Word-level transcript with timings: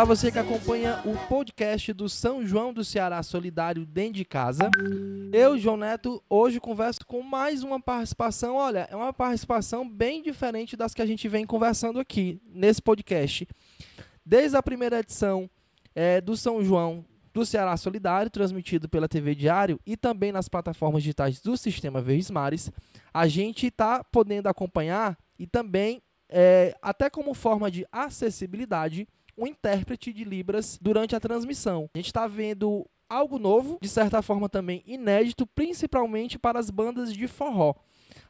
Olá, 0.00 0.06
você 0.06 0.32
que 0.32 0.38
acompanha 0.38 0.98
o 1.04 1.14
podcast 1.28 1.92
do 1.92 2.08
São 2.08 2.42
João 2.46 2.72
do 2.72 2.82
Ceará 2.82 3.22
Solidário 3.22 3.84
dentro 3.84 4.14
de 4.14 4.24
casa. 4.24 4.70
Eu, 5.30 5.58
João 5.58 5.76
Neto, 5.76 6.24
hoje 6.26 6.58
converso 6.58 7.00
com 7.06 7.22
mais 7.22 7.62
uma 7.62 7.78
participação. 7.78 8.56
Olha, 8.56 8.88
é 8.90 8.96
uma 8.96 9.12
participação 9.12 9.86
bem 9.86 10.22
diferente 10.22 10.74
das 10.74 10.94
que 10.94 11.02
a 11.02 11.06
gente 11.06 11.28
vem 11.28 11.44
conversando 11.44 12.00
aqui 12.00 12.40
nesse 12.46 12.80
podcast. 12.80 13.46
Desde 14.24 14.56
a 14.56 14.62
primeira 14.62 15.00
edição 15.00 15.50
é, 15.94 16.18
do 16.18 16.34
São 16.34 16.64
João 16.64 17.04
do 17.30 17.44
Ceará 17.44 17.76
Solidário, 17.76 18.30
transmitido 18.30 18.88
pela 18.88 19.06
TV 19.06 19.34
Diário 19.34 19.78
e 19.84 19.98
também 19.98 20.32
nas 20.32 20.48
plataformas 20.48 21.02
digitais 21.02 21.42
do 21.42 21.58
Sistema 21.58 22.00
Verdes 22.00 22.30
Mares, 22.30 22.72
a 23.12 23.28
gente 23.28 23.66
está 23.66 24.02
podendo 24.02 24.46
acompanhar 24.46 25.18
e 25.38 25.46
também, 25.46 26.00
é, 26.26 26.74
até 26.80 27.10
como 27.10 27.34
forma 27.34 27.70
de 27.70 27.86
acessibilidade, 27.92 29.06
um 29.40 29.46
intérprete 29.46 30.12
de 30.12 30.22
Libras 30.22 30.78
durante 30.80 31.16
a 31.16 31.20
transmissão. 31.20 31.88
A 31.94 31.98
gente 31.98 32.08
está 32.08 32.26
vendo 32.26 32.86
algo 33.08 33.38
novo, 33.38 33.78
de 33.80 33.88
certa 33.88 34.20
forma 34.20 34.48
também 34.48 34.82
inédito, 34.86 35.46
principalmente 35.46 36.38
para 36.38 36.58
as 36.58 36.68
bandas 36.68 37.12
de 37.12 37.26
forró. 37.26 37.74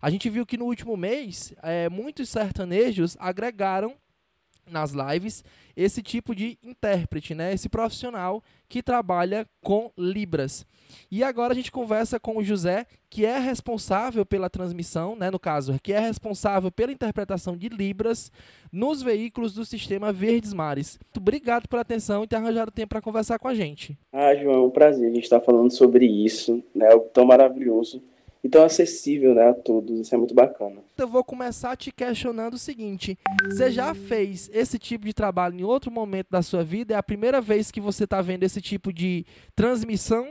A 0.00 0.08
gente 0.08 0.30
viu 0.30 0.46
que 0.46 0.56
no 0.56 0.66
último 0.66 0.96
mês, 0.96 1.52
é, 1.62 1.88
muitos 1.88 2.28
sertanejos 2.28 3.16
agregaram 3.18 3.96
nas 4.70 4.92
lives 4.92 5.44
esse 5.76 6.00
tipo 6.00 6.34
de 6.34 6.56
intérprete, 6.62 7.34
né? 7.34 7.52
Esse 7.52 7.68
profissional 7.68 8.42
que 8.68 8.82
trabalha 8.82 9.46
com 9.60 9.90
libras. 9.98 10.64
E 11.10 11.22
agora 11.22 11.52
a 11.52 11.56
gente 11.56 11.72
conversa 11.72 12.18
com 12.18 12.36
o 12.38 12.42
José, 12.42 12.86
que 13.08 13.24
é 13.24 13.38
responsável 13.38 14.24
pela 14.24 14.48
transmissão, 14.48 15.16
né, 15.16 15.30
no 15.30 15.38
caso, 15.38 15.78
que 15.82 15.92
é 15.92 15.98
responsável 15.98 16.70
pela 16.70 16.92
interpretação 16.92 17.56
de 17.56 17.68
libras 17.68 18.30
nos 18.72 19.02
veículos 19.02 19.52
do 19.52 19.64
sistema 19.64 20.12
Verdes 20.12 20.52
Mares. 20.52 20.98
Muito 21.04 21.18
obrigado 21.18 21.68
pela 21.68 21.82
atenção 21.82 22.24
e 22.24 22.26
ter 22.26 22.36
arranjado 22.36 22.70
tempo 22.70 22.90
para 22.90 23.00
conversar 23.00 23.38
com 23.38 23.48
a 23.48 23.54
gente. 23.54 23.98
Ah, 24.12 24.34
João, 24.34 24.54
é 24.54 24.66
um 24.66 24.70
prazer 24.70 25.10
a 25.10 25.14
gente 25.14 25.24
estar 25.24 25.40
falando 25.40 25.70
sobre 25.70 26.06
isso, 26.06 26.62
né? 26.74 26.92
Algo 26.92 27.06
tão 27.12 27.24
maravilhoso 27.24 28.02
e 28.42 28.48
tão 28.48 28.64
acessível 28.64 29.34
né, 29.34 29.48
a 29.48 29.54
todos. 29.54 30.00
Isso 30.00 30.14
é 30.14 30.18
muito 30.18 30.34
bacana. 30.34 30.82
Eu 30.96 31.08
vou 31.08 31.22
começar 31.22 31.76
te 31.76 31.92
questionando 31.92 32.54
o 32.54 32.58
seguinte: 32.58 33.18
você 33.44 33.70
já 33.70 33.94
fez 33.94 34.50
esse 34.52 34.78
tipo 34.78 35.04
de 35.04 35.12
trabalho 35.12 35.58
em 35.58 35.64
outro 35.64 35.90
momento 35.90 36.28
da 36.30 36.42
sua 36.42 36.64
vida? 36.64 36.94
É 36.94 36.96
a 36.96 37.02
primeira 37.02 37.40
vez 37.40 37.70
que 37.70 37.80
você 37.80 38.04
está 38.04 38.20
vendo 38.22 38.42
esse 38.42 38.60
tipo 38.60 38.92
de 38.92 39.24
transmissão 39.54 40.28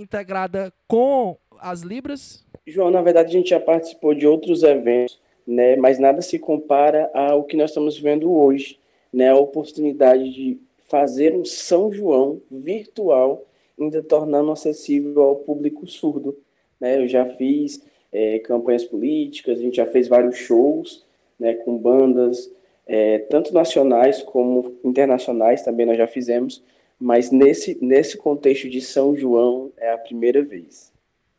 integrada 0.00 0.72
com 0.86 1.36
as 1.58 1.82
Libras? 1.82 2.44
João, 2.66 2.90
na 2.90 3.02
verdade 3.02 3.28
a 3.28 3.38
gente 3.38 3.50
já 3.50 3.60
participou 3.60 4.14
de 4.14 4.26
outros 4.26 4.62
eventos, 4.62 5.20
né, 5.46 5.76
mas 5.76 5.98
nada 5.98 6.22
se 6.22 6.38
compara 6.38 7.10
ao 7.12 7.44
que 7.44 7.56
nós 7.56 7.70
estamos 7.70 7.98
vendo 7.98 8.32
hoje, 8.32 8.78
né, 9.12 9.30
a 9.30 9.36
oportunidade 9.36 10.30
de 10.30 10.60
fazer 10.86 11.34
um 11.34 11.44
São 11.44 11.92
João 11.92 12.40
virtual, 12.50 13.44
ainda 13.78 14.02
tornando 14.02 14.50
acessível 14.50 15.22
ao 15.22 15.36
público 15.36 15.86
surdo. 15.86 16.36
Né? 16.80 16.98
Eu 16.98 17.08
já 17.08 17.24
fiz 17.24 17.84
é, 18.12 18.40
campanhas 18.40 18.84
políticas, 18.84 19.58
a 19.58 19.62
gente 19.62 19.76
já 19.76 19.86
fez 19.86 20.08
vários 20.08 20.36
shows 20.36 21.04
né, 21.38 21.54
com 21.54 21.78
bandas, 21.78 22.50
é, 22.86 23.18
tanto 23.18 23.54
nacionais 23.54 24.20
como 24.20 24.76
internacionais 24.84 25.62
também 25.62 25.86
nós 25.86 25.96
já 25.96 26.08
fizemos, 26.08 26.62
mas 27.00 27.30
nesse, 27.30 27.78
nesse 27.82 28.16
contexto 28.18 28.68
de 28.68 28.80
São 28.80 29.16
João 29.16 29.72
é 29.76 29.92
a 29.92 29.98
primeira 29.98 30.42
vez. 30.42 30.92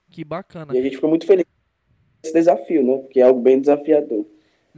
Que 0.09 0.23
bacana. 0.23 0.75
E 0.75 0.79
a 0.79 0.81
gente 0.81 0.95
ficou 0.95 1.09
muito 1.09 1.25
feliz 1.25 1.45
com 1.45 2.27
esse 2.27 2.33
desafio, 2.33 2.83
né? 2.83 2.97
Porque 2.97 3.19
é 3.19 3.23
algo 3.23 3.39
bem 3.39 3.59
desafiador. 3.59 4.25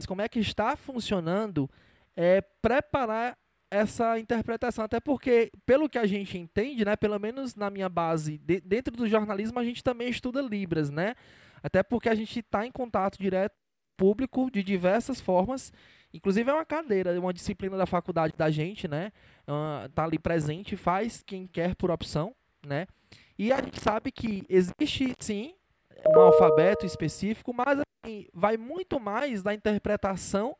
Como 0.06 0.22
é 0.22 0.28
que 0.28 0.40
está 0.40 0.76
funcionando 0.76 1.70
é, 2.16 2.42
preparar 2.60 3.36
essa 3.70 4.18
interpretação, 4.18 4.84
até 4.84 5.00
porque, 5.00 5.50
pelo 5.66 5.88
que 5.88 5.98
a 5.98 6.06
gente 6.06 6.38
entende, 6.38 6.84
né, 6.84 6.94
pelo 6.94 7.18
menos 7.18 7.56
na 7.56 7.70
minha 7.70 7.88
base, 7.88 8.38
de, 8.38 8.60
dentro 8.60 8.94
do 8.94 9.08
jornalismo, 9.08 9.58
a 9.58 9.64
gente 9.64 9.82
também 9.82 10.08
estuda 10.08 10.40
Libras, 10.40 10.90
né? 10.90 11.14
Até 11.60 11.82
porque 11.82 12.08
a 12.08 12.14
gente 12.14 12.38
está 12.38 12.64
em 12.64 12.70
contato 12.70 13.18
direto 13.18 13.54
público 13.96 14.50
de 14.50 14.62
diversas 14.62 15.20
formas. 15.20 15.72
Inclusive 16.14 16.48
é 16.48 16.54
uma 16.54 16.64
cadeira, 16.64 17.18
uma 17.18 17.34
disciplina 17.34 17.76
da 17.76 17.86
faculdade 17.86 18.34
da 18.36 18.48
gente, 18.48 18.86
né? 18.86 19.10
Uh, 19.48 19.88
tá 19.88 20.04
ali 20.04 20.16
presente, 20.16 20.76
faz 20.76 21.24
quem 21.26 21.44
quer 21.44 21.74
por 21.74 21.90
opção, 21.90 22.32
né? 22.64 22.86
E 23.36 23.52
a 23.52 23.60
gente 23.60 23.80
sabe 23.80 24.12
que 24.12 24.44
existe 24.48 25.12
sim 25.18 25.56
um 26.06 26.20
alfabeto 26.20 26.86
específico, 26.86 27.52
mas 27.52 27.80
assim, 27.80 28.28
vai 28.32 28.56
muito 28.56 29.00
mais 29.00 29.42
da 29.42 29.52
interpretação 29.52 30.56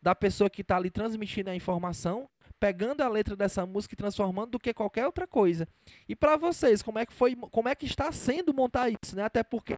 da 0.00 0.14
pessoa 0.14 0.48
que 0.48 0.62
está 0.62 0.76
ali 0.76 0.90
transmitindo 0.90 1.50
a 1.50 1.54
informação 1.54 2.26
pegando 2.64 3.02
a 3.02 3.08
letra 3.08 3.36
dessa 3.36 3.66
música 3.66 3.92
e 3.92 3.96
transformando 3.96 4.52
do 4.52 4.58
que 4.58 4.72
qualquer 4.72 5.04
outra 5.04 5.26
coisa. 5.26 5.68
E 6.08 6.16
para 6.16 6.34
vocês, 6.36 6.80
como 6.80 6.98
é 6.98 7.04
que 7.04 7.12
foi, 7.12 7.36
como 7.36 7.68
é 7.68 7.74
que 7.74 7.84
está 7.84 8.10
sendo 8.10 8.54
montar 8.54 8.88
isso, 8.88 9.14
né? 9.14 9.22
Até 9.22 9.42
porque 9.42 9.76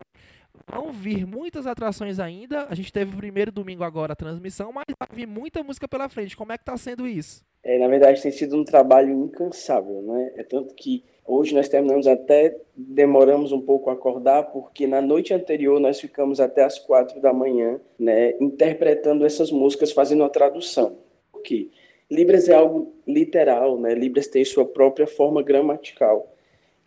vão 0.67 0.93
vir 0.93 1.27
muitas 1.27 1.67
atrações 1.67 2.19
ainda. 2.19 2.67
A 2.69 2.75
gente 2.75 2.93
teve 2.93 3.15
o 3.15 3.17
primeiro 3.17 3.51
domingo 3.51 3.85
agora 3.85 4.13
a 4.13 4.17
transmissão, 4.17 4.73
mas 4.73 4.85
vai 4.99 5.09
vir 5.13 5.27
muita 5.27 5.63
música 5.63 5.89
pela 5.89 6.09
frente. 6.09 6.37
Como 6.37 6.53
é 6.53 6.57
que 6.57 6.63
está 6.63 6.77
sendo 6.77 7.07
isso? 7.07 7.45
É, 7.63 7.79
na 7.79 7.89
verdade, 7.89 8.23
tem 8.23 8.31
sido 8.31 8.57
um 8.57 8.65
trabalho 8.65 9.13
incansável, 9.13 10.01
né? 10.03 10.33
É 10.37 10.45
tanto 10.45 10.75
que 10.75 11.05
hoje 11.25 11.53
nós 11.55 11.69
terminamos 11.69 12.07
até 12.07 12.57
demoramos 12.77 13.51
um 13.51 13.61
pouco 13.61 13.91
a 13.91 13.95
acordar, 13.95 14.45
porque 14.45 14.87
na 14.87 15.03
noite 15.03 15.35
anterior 15.35 15.81
nós 15.81 15.99
ficamos 15.99 16.39
até 16.39 16.63
as 16.63 16.79
quatro 16.79 17.21
da 17.21 17.33
manhã, 17.33 17.81
né, 17.99 18.35
interpretando 18.41 19.27
essas 19.27 19.51
músicas, 19.51 19.91
fazendo 19.91 20.23
a 20.23 20.29
tradução. 20.29 20.99
Por 21.33 21.43
quê? 21.43 21.71
Libras 22.09 22.49
é 22.49 22.55
algo 22.55 22.95
literal, 23.05 23.81
né? 23.81 23.95
Libras 23.95 24.29
tem 24.29 24.45
sua 24.45 24.65
própria 24.65 25.09
forma 25.09 25.43
gramatical. 25.43 26.36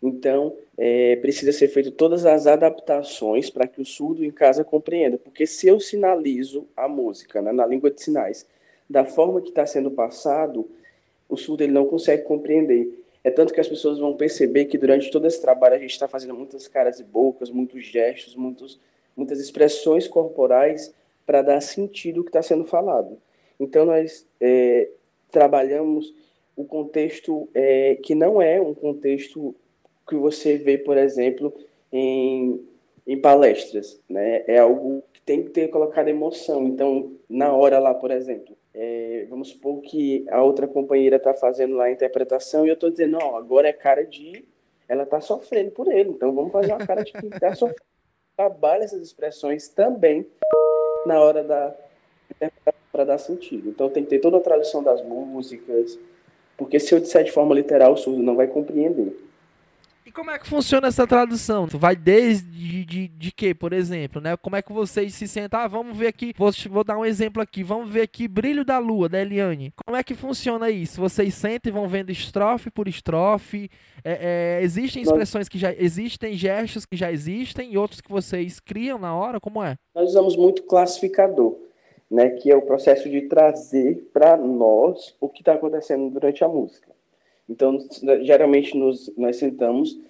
Então, 0.02 0.56
é, 0.78 1.16
precisa 1.16 1.52
ser 1.52 1.68
feito 1.68 1.90
todas 1.90 2.24
as 2.24 2.46
adaptações 2.46 3.50
para 3.50 3.66
que 3.66 3.80
o 3.80 3.84
surdo 3.84 4.24
em 4.24 4.30
casa 4.30 4.64
compreenda. 4.64 5.18
Porque 5.18 5.46
se 5.46 5.68
eu 5.68 5.78
sinalizo 5.78 6.66
a 6.76 6.88
música 6.88 7.42
né, 7.42 7.52
na 7.52 7.66
língua 7.66 7.90
de 7.90 8.02
sinais 8.02 8.46
da 8.88 9.04
forma 9.04 9.40
que 9.42 9.50
está 9.50 9.66
sendo 9.66 9.90
passado, 9.90 10.68
o 11.28 11.36
surdo 11.36 11.62
ele 11.62 11.72
não 11.72 11.86
consegue 11.86 12.22
compreender. 12.22 12.98
É 13.22 13.30
tanto 13.30 13.52
que 13.52 13.60
as 13.60 13.68
pessoas 13.68 13.98
vão 13.98 14.16
perceber 14.16 14.64
que 14.64 14.78
durante 14.78 15.10
todo 15.10 15.26
esse 15.26 15.40
trabalho 15.40 15.74
a 15.74 15.78
gente 15.78 15.92
está 15.92 16.08
fazendo 16.08 16.34
muitas 16.34 16.66
caras 16.66 16.98
e 16.98 17.04
bocas, 17.04 17.50
muitos 17.50 17.84
gestos, 17.84 18.34
muitos, 18.34 18.80
muitas 19.14 19.38
expressões 19.38 20.08
corporais 20.08 20.94
para 21.26 21.42
dar 21.42 21.60
sentido 21.60 22.18
ao 22.20 22.24
que 22.24 22.30
está 22.30 22.42
sendo 22.42 22.64
falado. 22.64 23.18
Então, 23.60 23.84
nós 23.84 24.26
é, 24.40 24.88
trabalhamos 25.30 26.14
o 26.56 26.64
contexto 26.64 27.48
é, 27.54 27.96
que 28.02 28.14
não 28.14 28.40
é 28.40 28.58
um 28.60 28.74
contexto 28.74 29.54
que 30.10 30.16
você 30.16 30.58
vê, 30.58 30.76
por 30.76 30.98
exemplo, 30.98 31.54
em, 31.92 32.62
em 33.06 33.18
palestras, 33.18 34.00
né? 34.08 34.44
É 34.46 34.58
algo 34.58 35.02
que 35.12 35.22
tem 35.22 35.42
que 35.42 35.50
ter 35.50 35.68
colocado 35.68 36.08
emoção. 36.08 36.66
Então, 36.66 37.12
na 37.28 37.52
hora 37.52 37.78
lá, 37.78 37.94
por 37.94 38.10
exemplo, 38.10 38.56
é, 38.74 39.26
vamos 39.30 39.48
supor 39.48 39.80
que 39.80 40.26
a 40.28 40.42
outra 40.42 40.68
companheira 40.68 41.16
está 41.16 41.32
fazendo 41.32 41.76
lá 41.76 41.84
a 41.84 41.92
interpretação 41.92 42.66
e 42.66 42.68
eu 42.68 42.74
estou 42.74 42.90
dizendo, 42.90 43.18
não, 43.18 43.36
agora 43.36 43.68
é 43.68 43.72
cara 43.72 44.04
de... 44.04 44.44
Ela 44.88 45.04
está 45.04 45.20
sofrendo 45.20 45.70
por 45.70 45.86
ele, 45.86 46.10
então 46.10 46.34
vamos 46.34 46.50
fazer 46.50 46.72
uma 46.72 46.84
cara 46.84 47.04
de 47.04 47.12
quem 47.12 47.30
está 47.30 47.54
sofrendo. 47.54 47.80
Trabalha 48.36 48.82
essas 48.82 49.02
expressões 49.02 49.68
também 49.68 50.26
na 51.06 51.20
hora 51.20 51.44
da 51.44 51.76
para 52.90 53.04
dar 53.04 53.18
sentido. 53.18 53.68
Então 53.68 53.88
tem 53.88 54.02
que 54.02 54.10
ter 54.10 54.18
toda 54.18 54.38
a 54.38 54.40
tradução 54.40 54.82
das 54.82 55.02
músicas, 55.02 55.98
porque 56.56 56.80
se 56.80 56.94
eu 56.94 57.00
disser 57.00 57.24
de 57.24 57.32
forma 57.32 57.54
literal, 57.54 57.92
o 57.92 57.96
surdo 57.96 58.22
não 58.22 58.36
vai 58.36 58.46
compreender. 58.46 59.16
E 60.10 60.12
como 60.12 60.28
é 60.32 60.40
que 60.40 60.48
funciona 60.48 60.88
essa 60.88 61.06
tradução? 61.06 61.68
Vai 61.70 61.94
desde 61.94 62.50
de, 62.50 62.84
de, 62.84 63.06
de 63.06 63.30
que, 63.30 63.54
por 63.54 63.72
exemplo, 63.72 64.20
né? 64.20 64.36
Como 64.36 64.56
é 64.56 64.60
que 64.60 64.72
vocês 64.72 65.14
se 65.14 65.28
sentem? 65.28 65.56
Ah, 65.56 65.68
vamos 65.68 65.96
ver 65.96 66.08
aqui, 66.08 66.34
vou, 66.36 66.50
vou 66.68 66.82
dar 66.82 66.98
um 66.98 67.04
exemplo 67.04 67.40
aqui, 67.40 67.62
vamos 67.62 67.88
ver 67.88 68.00
aqui 68.00 68.26
Brilho 68.26 68.64
da 68.64 68.76
Lua, 68.78 69.08
da 69.08 69.20
Eliane. 69.20 69.72
Como 69.86 69.96
é 69.96 70.02
que 70.02 70.16
funciona 70.16 70.68
isso? 70.68 71.00
Vocês 71.00 71.32
sentem 71.34 71.70
e 71.70 71.72
vão 71.72 71.86
vendo 71.86 72.10
estrofe 72.10 72.72
por 72.72 72.88
estrofe? 72.88 73.70
É, 74.02 74.58
é, 74.58 74.64
existem 74.64 75.00
expressões 75.00 75.48
que 75.48 75.60
já 75.60 75.72
existem, 75.72 76.34
gestos 76.34 76.84
que 76.84 76.96
já 76.96 77.12
existem 77.12 77.72
e 77.72 77.78
outros 77.78 78.00
que 78.00 78.10
vocês 78.10 78.58
criam 78.58 78.98
na 78.98 79.14
hora? 79.14 79.38
Como 79.38 79.62
é? 79.62 79.76
Nós 79.94 80.08
usamos 80.08 80.34
muito 80.36 80.64
classificador 80.64 81.56
né, 82.10 82.30
que 82.30 82.50
é 82.50 82.56
o 82.56 82.62
processo 82.62 83.08
de 83.08 83.28
trazer 83.28 84.10
para 84.12 84.36
nós 84.36 85.14
o 85.20 85.28
que 85.28 85.42
está 85.42 85.52
acontecendo 85.52 86.10
durante 86.10 86.42
a 86.42 86.48
música. 86.48 86.90
Então, 87.50 87.76
geralmente 88.22 88.76
nos, 88.76 89.12
nós 89.16 89.36
sentamos, 89.36 90.00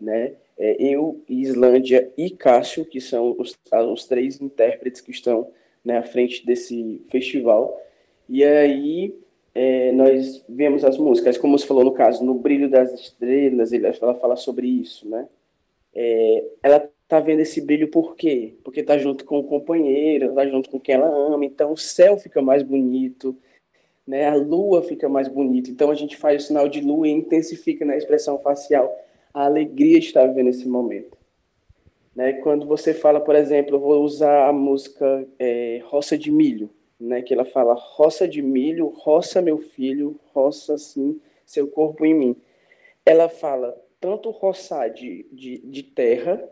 né, 0.00 0.34
é, 0.56 0.76
eu, 0.78 1.20
Islândia 1.28 2.08
e 2.16 2.30
Cássio, 2.30 2.84
que 2.84 3.00
são 3.00 3.34
os, 3.36 3.58
os 3.92 4.06
três 4.06 4.40
intérpretes 4.40 5.00
que 5.00 5.10
estão 5.10 5.48
né, 5.84 5.98
à 5.98 6.02
frente 6.02 6.46
desse 6.46 7.02
festival, 7.10 7.80
e 8.28 8.44
aí 8.44 9.14
é, 9.52 9.90
nós 9.92 10.44
vemos 10.48 10.84
as 10.84 10.96
músicas, 10.96 11.36
como 11.36 11.58
você 11.58 11.66
falou 11.66 11.84
no 11.84 11.92
caso, 11.92 12.24
no 12.24 12.34
Brilho 12.34 12.70
das 12.70 12.92
Estrelas, 12.92 13.72
ela 13.72 14.14
fala 14.14 14.36
sobre 14.36 14.68
isso, 14.68 15.08
né? 15.08 15.28
É, 15.92 16.44
ela 16.62 16.88
tá 17.06 17.20
vendo 17.20 17.40
esse 17.40 17.60
brilho 17.60 17.88
por 17.88 18.16
quê? 18.16 18.54
Porque 18.64 18.82
tá 18.82 18.98
junto 18.98 19.24
com 19.24 19.38
o 19.38 19.44
companheiro, 19.44 20.34
tá 20.34 20.46
junto 20.46 20.70
com 20.70 20.80
quem 20.80 20.96
ela 20.96 21.08
ama, 21.08 21.44
então 21.44 21.72
o 21.72 21.76
céu 21.76 22.18
fica 22.18 22.40
mais 22.40 22.62
bonito, 22.62 23.36
né? 24.06 24.26
A 24.28 24.34
lua 24.34 24.82
fica 24.82 25.08
mais 25.08 25.28
bonita. 25.28 25.70
Então 25.70 25.90
a 25.90 25.94
gente 25.94 26.16
faz 26.16 26.44
o 26.44 26.46
sinal 26.46 26.68
de 26.68 26.80
lua 26.80 27.08
e 27.08 27.12
intensifica 27.12 27.84
na 27.84 27.96
expressão 27.96 28.38
facial 28.38 28.94
a 29.32 29.44
alegria 29.44 29.98
de 29.98 30.06
estar 30.06 30.26
vivendo 30.26 30.50
esse 30.50 30.68
momento. 30.68 31.16
Né? 32.14 32.34
Quando 32.34 32.66
você 32.66 32.94
fala, 32.94 33.20
por 33.20 33.34
exemplo, 33.34 33.76
eu 33.76 33.80
vou 33.80 34.02
usar 34.04 34.48
a 34.48 34.52
música 34.52 35.26
é, 35.38 35.80
Roça 35.86 36.16
de 36.16 36.30
Milho, 36.30 36.70
né? 37.00 37.22
que 37.22 37.34
ela 37.34 37.44
fala 37.44 37.74
roça 37.74 38.28
de 38.28 38.40
milho, 38.40 38.86
roça 38.86 39.42
meu 39.42 39.58
filho, 39.58 40.18
roça 40.32 40.74
assim 40.74 41.20
seu 41.44 41.66
corpo 41.66 42.06
em 42.06 42.14
mim. 42.14 42.36
Ela 43.04 43.28
fala 43.28 43.76
tanto 44.00 44.30
roçar 44.30 44.90
de, 44.90 45.26
de, 45.32 45.58
de 45.58 45.82
terra, 45.82 46.42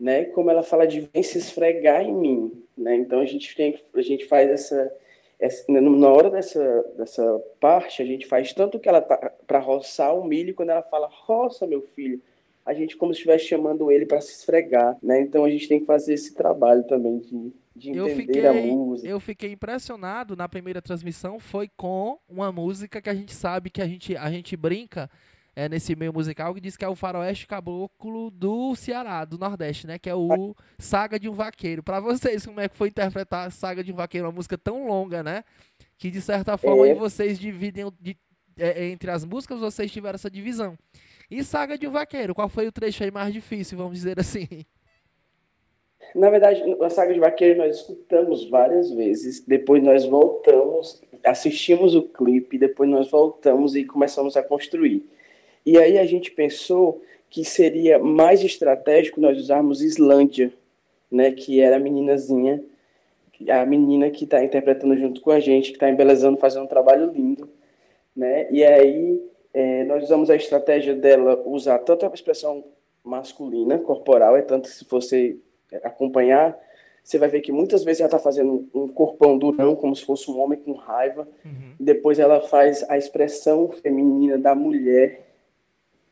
né? 0.00 0.24
como 0.24 0.50
ela 0.50 0.62
fala 0.62 0.86
de 0.86 1.00
vem 1.00 1.22
se 1.22 1.38
esfregar 1.38 2.02
em 2.02 2.14
mim. 2.14 2.64
Né? 2.76 2.96
Então 2.96 3.20
a 3.20 3.26
gente, 3.26 3.54
tem, 3.54 3.78
a 3.94 4.02
gente 4.02 4.24
faz 4.24 4.48
essa, 4.48 4.96
essa, 5.40 5.64
na 5.70 6.08
hora 6.08 6.30
dessa, 6.30 6.82
dessa 6.96 7.38
parte, 7.60 8.02
a 8.02 8.04
gente 8.04 8.26
faz 8.26 8.52
tanto 8.52 8.78
que 8.78 8.88
ela 8.88 9.00
tá 9.00 9.16
para 9.46 9.60
roçar 9.60 10.14
o 10.14 10.24
milho, 10.24 10.54
quando 10.54 10.70
ela 10.70 10.82
fala 10.82 11.08
roça 11.10 11.66
meu 11.66 11.82
filho, 11.82 12.20
a 12.66 12.74
gente 12.74 12.96
como 12.96 13.14
se 13.14 13.18
estivesse 13.18 13.46
chamando 13.46 13.90
ele 13.90 14.04
para 14.04 14.20
se 14.20 14.32
esfregar, 14.32 14.96
né? 15.02 15.20
Então 15.20 15.44
a 15.44 15.50
gente 15.50 15.68
tem 15.68 15.80
que 15.80 15.86
fazer 15.86 16.14
esse 16.14 16.34
trabalho 16.34 16.84
também 16.84 17.18
de, 17.20 17.52
de 17.74 17.90
entender 17.90 18.14
fiquei, 18.14 18.46
a 18.46 18.52
música. 18.52 19.08
Eu 19.08 19.20
fiquei 19.20 19.52
impressionado 19.52 20.36
na 20.36 20.48
primeira 20.48 20.82
transmissão, 20.82 21.38
foi 21.38 21.70
com 21.76 22.18
uma 22.28 22.50
música 22.52 23.00
que 23.00 23.08
a 23.08 23.14
gente 23.14 23.32
sabe 23.32 23.70
que 23.70 23.80
a 23.80 23.86
gente, 23.86 24.16
a 24.16 24.30
gente 24.30 24.56
brinca 24.56 25.08
é, 25.58 25.68
nesse 25.68 25.96
meio 25.96 26.12
musical 26.12 26.54
que 26.54 26.60
diz 26.60 26.76
que 26.76 26.84
é 26.84 26.88
o 26.88 26.94
faroeste 26.94 27.44
caboclo 27.44 28.30
do 28.30 28.76
Ceará, 28.76 29.24
do 29.24 29.36
Nordeste, 29.36 29.88
né? 29.88 29.98
Que 29.98 30.08
é 30.08 30.14
o 30.14 30.54
Saga 30.78 31.18
de 31.18 31.28
um 31.28 31.32
Vaqueiro. 31.32 31.82
Para 31.82 31.98
vocês, 31.98 32.46
como 32.46 32.60
é 32.60 32.68
que 32.68 32.76
foi 32.76 32.86
interpretar 32.86 33.50
Saga 33.50 33.82
de 33.82 33.92
um 33.92 33.96
Vaqueiro, 33.96 34.28
uma 34.28 34.32
música 34.32 34.56
tão 34.56 34.86
longa, 34.86 35.20
né? 35.20 35.42
Que 35.98 36.12
de 36.12 36.20
certa 36.20 36.56
forma 36.56 36.86
é. 36.86 36.94
vocês 36.94 37.40
dividem 37.40 37.90
de, 38.00 38.16
é, 38.56 38.86
entre 38.86 39.10
as 39.10 39.24
músicas, 39.24 39.58
vocês 39.58 39.90
tiveram 39.90 40.14
essa 40.14 40.30
divisão. 40.30 40.78
E 41.28 41.42
Saga 41.42 41.76
de 41.76 41.88
um 41.88 41.90
Vaqueiro, 41.90 42.36
qual 42.36 42.48
foi 42.48 42.68
o 42.68 42.72
trecho 42.72 43.02
aí 43.02 43.10
mais 43.10 43.34
difícil, 43.34 43.76
vamos 43.76 43.94
dizer 43.94 44.20
assim? 44.20 44.46
Na 46.14 46.30
verdade, 46.30 46.62
a 46.80 46.88
Saga 46.88 47.12
de 47.12 47.18
Vaqueiro 47.18 47.58
nós 47.58 47.78
escutamos 47.78 48.48
várias 48.48 48.92
vezes, 48.92 49.44
depois 49.44 49.82
nós 49.82 50.04
voltamos, 50.04 51.02
assistimos 51.24 51.96
o 51.96 52.02
clipe, 52.02 52.56
depois 52.56 52.88
nós 52.88 53.10
voltamos 53.10 53.74
e 53.74 53.84
começamos 53.84 54.36
a 54.36 54.42
construir. 54.44 55.17
E 55.68 55.76
aí 55.76 55.98
a 55.98 56.06
gente 56.06 56.30
pensou 56.30 57.02
que 57.28 57.44
seria 57.44 57.98
mais 57.98 58.42
estratégico 58.42 59.20
nós 59.20 59.38
usarmos 59.38 59.82
Islândia, 59.82 60.50
né, 61.12 61.30
que 61.30 61.60
era 61.60 61.76
a 61.76 61.78
meninazinha, 61.78 62.64
a 63.50 63.66
menina 63.66 64.08
que 64.08 64.24
está 64.24 64.42
interpretando 64.42 64.96
junto 64.96 65.20
com 65.20 65.30
a 65.30 65.38
gente, 65.38 65.68
que 65.68 65.76
está 65.76 65.90
embelezando, 65.90 66.38
fazendo 66.38 66.64
um 66.64 66.68
trabalho 66.68 67.12
lindo, 67.12 67.50
né? 68.16 68.48
E 68.50 68.64
aí 68.64 69.22
é, 69.52 69.84
nós 69.84 70.04
usamos 70.04 70.30
a 70.30 70.36
estratégia 70.36 70.94
dela 70.94 71.42
usar 71.44 71.78
tanto 71.80 72.06
a 72.06 72.14
expressão 72.14 72.64
masculina, 73.04 73.78
corporal, 73.78 74.38
é 74.38 74.42
tanto 74.42 74.68
se 74.68 74.86
você 74.88 75.36
acompanhar, 75.84 76.58
você 77.04 77.18
vai 77.18 77.28
ver 77.28 77.42
que 77.42 77.52
muitas 77.52 77.84
vezes 77.84 78.00
ela 78.00 78.08
está 78.08 78.18
fazendo 78.18 78.66
um 78.72 78.88
corpão 78.88 79.36
durão, 79.36 79.76
como 79.76 79.94
se 79.94 80.02
fosse 80.02 80.30
um 80.30 80.40
homem 80.40 80.58
com 80.58 80.72
raiva, 80.72 81.28
uhum. 81.44 81.74
depois 81.78 82.18
ela 82.18 82.40
faz 82.40 82.88
a 82.88 82.96
expressão 82.96 83.68
feminina 83.68 84.38
da 84.38 84.54
mulher, 84.54 85.27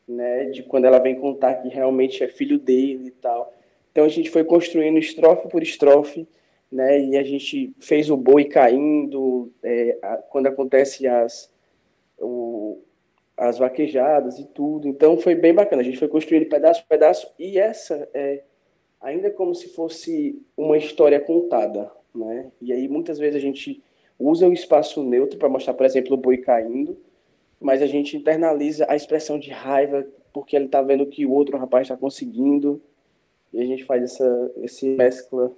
né, 0.07 0.45
de 0.45 0.63
quando 0.63 0.85
ela 0.85 0.99
vem 0.99 1.15
contar 1.15 1.55
que 1.55 1.67
realmente 1.67 2.23
é 2.23 2.27
filho 2.27 2.57
dele 2.57 3.07
e 3.07 3.11
tal. 3.11 3.53
Então 3.91 4.05
a 4.05 4.09
gente 4.09 4.29
foi 4.29 4.43
construindo 4.43 4.97
estrofe 4.97 5.47
por 5.49 5.61
estrofe, 5.61 6.27
né, 6.71 6.99
e 6.99 7.17
a 7.17 7.23
gente 7.23 7.73
fez 7.79 8.09
o 8.09 8.17
boi 8.17 8.45
caindo, 8.45 9.51
é, 9.63 9.97
a, 10.01 10.17
quando 10.17 10.47
acontece 10.47 11.07
as, 11.07 11.51
o, 12.17 12.79
as 13.35 13.57
vaquejadas 13.57 14.39
e 14.39 14.45
tudo. 14.45 14.87
Então 14.87 15.17
foi 15.17 15.35
bem 15.35 15.53
bacana. 15.53 15.81
A 15.81 15.85
gente 15.85 15.99
foi 15.99 16.07
construindo 16.07 16.49
pedaço 16.49 16.81
por 16.83 16.89
pedaço 16.89 17.33
e 17.37 17.57
essa 17.57 18.07
é 18.13 18.43
ainda 18.99 19.29
como 19.29 19.53
se 19.53 19.69
fosse 19.69 20.41
uma 20.55 20.77
história 20.77 21.19
contada, 21.19 21.91
né? 22.13 22.51
E 22.61 22.73
aí 22.73 22.87
muitas 22.87 23.19
vezes 23.19 23.35
a 23.35 23.39
gente 23.39 23.83
usa 24.19 24.47
o 24.47 24.53
espaço 24.53 25.03
neutro 25.03 25.37
para 25.37 25.49
mostrar, 25.49 25.73
por 25.73 25.85
exemplo, 25.85 26.15
o 26.15 26.17
boi 26.17 26.37
caindo, 26.37 26.97
mas 27.59 27.81
a 27.81 27.87
gente 27.87 28.15
internaliza 28.15 28.85
a 28.89 28.95
expressão 28.95 29.39
de 29.39 29.51
raiva 29.51 30.05
porque 30.33 30.55
ele 30.55 30.65
está 30.65 30.81
vendo 30.81 31.05
que 31.05 31.25
o 31.25 31.31
outro 31.31 31.57
rapaz 31.57 31.83
está 31.83 31.97
conseguindo 31.97 32.81
e 33.51 33.59
a 33.59 33.65
gente 33.65 33.83
faz 33.83 34.03
essa 34.03 34.51
esse 34.57 34.89
mescla 34.95 35.51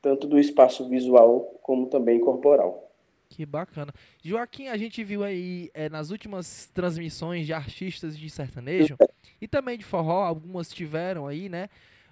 tanto 0.00 0.26
do 0.26 0.38
espaço 0.38 0.88
visual 0.88 1.58
como 1.62 1.86
também 1.86 2.20
corporal. 2.20 2.90
Que 3.28 3.46
bacana. 3.46 3.92
Joaquim, 4.24 4.68
a 4.68 4.76
gente 4.76 5.04
viu 5.04 5.22
aí 5.22 5.70
é, 5.72 5.88
nas 5.88 6.10
últimas 6.10 6.68
transmissões 6.74 7.46
de 7.46 7.52
artistas 7.52 8.18
de 8.18 8.28
sertanejo 8.28 8.96
e 9.40 9.46
também 9.46 9.78
de 9.78 9.84
forró, 9.84 10.24
algumas 10.24 10.68
tiveram 10.68 11.28
aí, 11.28 11.48
né? 11.48 11.68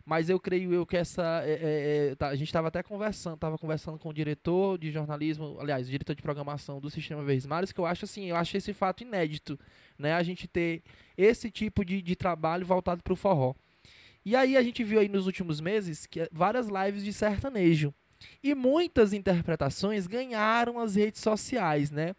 Mas 0.08 0.31
eu 0.31 0.40
creio 0.40 0.72
eu 0.72 0.87
que 0.87 0.96
essa. 0.96 1.43
É, 1.44 2.12
é, 2.12 2.14
tá, 2.14 2.28
a 2.28 2.34
gente 2.34 2.49
estava 2.49 2.69
até 2.69 2.82
conversando, 2.82 3.34
estava 3.34 3.58
conversando 3.58 3.99
com 3.99 4.08
o 4.08 4.14
diretor 4.14 4.78
de 4.78 4.90
jornalismo, 4.90 5.58
aliás, 5.60 5.87
o 5.87 5.90
diretor 5.90 6.14
de 6.14 6.22
programação 6.22 6.81
do 6.81 6.88
Sistema 6.88 7.22
Verdes 7.22 7.46
que 7.72 7.78
eu 7.78 7.84
acho 7.84 8.06
assim, 8.06 8.25
eu 8.25 8.37
acho 8.37 8.56
esse 8.56 8.72
fato 8.72 9.02
inédito, 9.02 9.60
né? 9.99 10.14
A 10.14 10.22
gente 10.22 10.49
ter 10.49 10.82
esse 11.14 11.50
tipo 11.50 11.84
de, 11.84 12.00
de 12.00 12.16
trabalho 12.16 12.64
voltado 12.64 13.02
para 13.02 13.12
o 13.12 13.16
forró. 13.16 13.55
E 14.25 14.34
aí 14.34 14.56
a 14.56 14.62
gente 14.62 14.82
viu 14.82 14.99
aí 14.99 15.10
nos 15.10 15.26
últimos 15.26 15.60
meses 15.60 16.06
que 16.06 16.26
várias 16.32 16.69
lives 16.69 17.04
de 17.04 17.12
sertanejo. 17.12 17.93
E 18.43 18.54
muitas 18.54 19.12
interpretações 19.12 20.06
ganharam 20.06 20.78
as 20.78 20.96
redes 20.96 21.20
sociais, 21.20 21.90
né? 21.90 22.16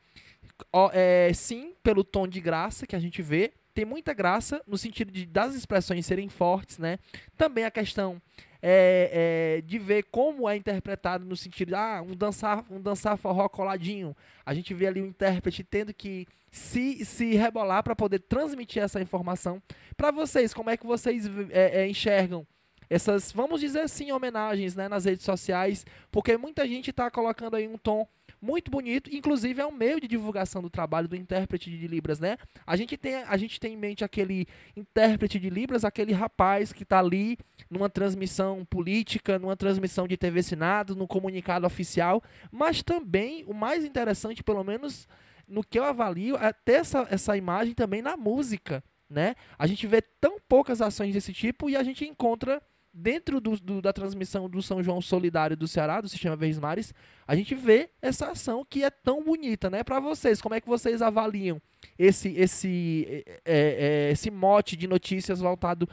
É, 0.94 1.32
sim, 1.34 1.74
pelo 1.82 2.04
tom 2.04 2.28
de 2.28 2.40
graça 2.40 2.86
que 2.86 2.96
a 2.96 3.00
gente 3.00 3.24
vê, 3.24 3.52
tem 3.80 3.86
muita 3.86 4.14
graça 4.14 4.62
no 4.68 4.78
sentido 4.78 5.10
de 5.10 5.26
das 5.26 5.56
expressões 5.56 6.06
serem 6.06 6.28
fortes, 6.28 6.78
né? 6.78 7.00
Também 7.38 7.64
a 7.64 7.72
questão 7.72 8.22
é, 8.62 9.60
é, 9.60 9.62
de 9.62 9.80
ver 9.80 10.04
como 10.12 10.50
é 10.50 10.58
interpretado 10.58 11.24
no 11.24 11.34
sentido 11.34 11.70
de 11.70 11.76
ah, 11.76 12.04
um 12.06 12.14
dançar, 12.14 12.66
um 12.70 12.82
dançar 12.82 13.18
forró 13.18 13.48
coladinho. 13.48 14.14
A 14.46 14.54
gente 14.54 14.74
vê 14.74 14.88
ali 14.88 15.02
o 15.02 15.06
intérprete 15.06 15.64
tendo 15.64 15.94
que 15.94 16.28
se, 16.52 17.06
se 17.06 17.36
rebolar 17.36 17.82
para 17.82 17.96
poder 17.96 18.20
transmitir 18.20 18.84
essa 18.84 19.00
informação 19.02 19.64
para 19.96 20.12
vocês. 20.12 20.54
Como 20.54 20.70
é 20.70 20.76
que 20.76 20.86
vocês 20.86 21.26
é, 21.50 21.84
é 21.84 21.88
enxergam 21.88 22.46
essas, 22.90 23.32
vamos 23.32 23.62
dizer 23.62 23.80
assim, 23.80 24.12
homenagens 24.12 24.76
né, 24.76 24.90
nas 24.90 25.06
redes 25.06 25.24
sociais, 25.24 25.86
porque 26.12 26.36
muita 26.36 26.68
gente 26.68 26.90
está 26.90 27.10
colocando 27.10 27.56
aí 27.56 27.66
um 27.66 27.78
tom 27.78 28.06
muito 28.42 28.72
bonito, 28.72 29.14
inclusive 29.14 29.62
é 29.62 29.66
um 29.66 29.72
meio 29.72 30.00
de 30.00 30.08
divulgação 30.08 30.62
do 30.62 30.70
trabalho 30.70 31.08
do 31.08 31.16
intérprete 31.16 31.70
de 31.70 31.88
Libras, 31.88 32.20
né? 32.20 32.38
A 32.66 32.76
gente 32.76 32.96
tem, 32.98 33.16
a 33.16 33.38
gente 33.38 33.60
tem 33.60 33.74
em 33.74 33.78
mente 33.78 34.04
aquele 34.04 34.48
intérprete 34.76 35.40
de 35.40 35.50
Libras, 35.50 35.84
aquele 35.84 36.14
rapaz 36.14 36.72
que 36.72 36.84
está 36.84 37.00
ali 37.00 37.38
numa 37.70 37.90
transmissão 37.90 38.66
política, 38.66 39.38
numa 39.38 39.58
transmissão 39.58 40.08
de 40.08 40.18
TV 40.18 40.42
Senado, 40.42 40.96
no 40.96 41.08
comunicado 41.08 41.66
oficial, 41.66 42.24
mas 42.52 42.82
também 42.82 43.44
o 43.46 43.54
mais 43.54 43.84
interessante, 43.84 44.44
pelo 44.44 44.64
menos 44.64 45.08
no 45.48 45.64
que 45.64 45.80
eu 45.80 45.84
avalio, 45.84 46.38
é 46.38 46.54
ter 46.54 46.74
essa, 46.74 47.08
essa 47.10 47.36
imagem 47.36 47.74
também 47.74 48.02
na 48.02 48.16
música, 48.16 48.84
né? 49.10 49.36
A 49.58 49.66
gente 49.66 49.86
vê 49.88 50.02
tão 50.02 50.40
poucas 50.40 50.82
ações 50.82 51.14
desse 51.14 51.34
tipo 51.34 51.70
e 51.70 51.76
a 51.76 51.84
gente 51.84 52.06
encontra 52.06 52.62
dentro 52.94 53.40
do, 53.40 53.60
do, 53.60 53.82
da 53.82 53.94
transmissão 53.94 54.50
do 54.50 54.62
São 54.62 54.82
João 54.82 55.02
Solidário 55.02 55.56
do 55.56 55.68
Ceará, 55.68 56.02
do 56.02 56.10
Sistema 56.10 56.36
Verdes 56.36 56.60
Mares, 56.60 56.94
a 57.28 57.36
gente 57.36 57.54
vê 57.56 57.90
essa 58.02 58.32
ação 58.32 58.66
que 58.68 58.84
é 58.84 58.90
tão 58.90 59.24
bonita, 59.24 59.70
né? 59.70 59.84
Para 59.84 60.00
vocês, 60.00 60.42
como 60.42 60.56
é 60.56 60.62
que 60.62 60.68
vocês 60.68 61.02
avaliam 61.02 61.62
esse 61.98 62.34
esse 62.38 63.24
é, 63.46 64.08
é, 64.08 64.12
esse 64.12 64.32
mote 64.32 64.76
de 64.76 64.88
notícias 64.88 65.40
voltado 65.40 65.88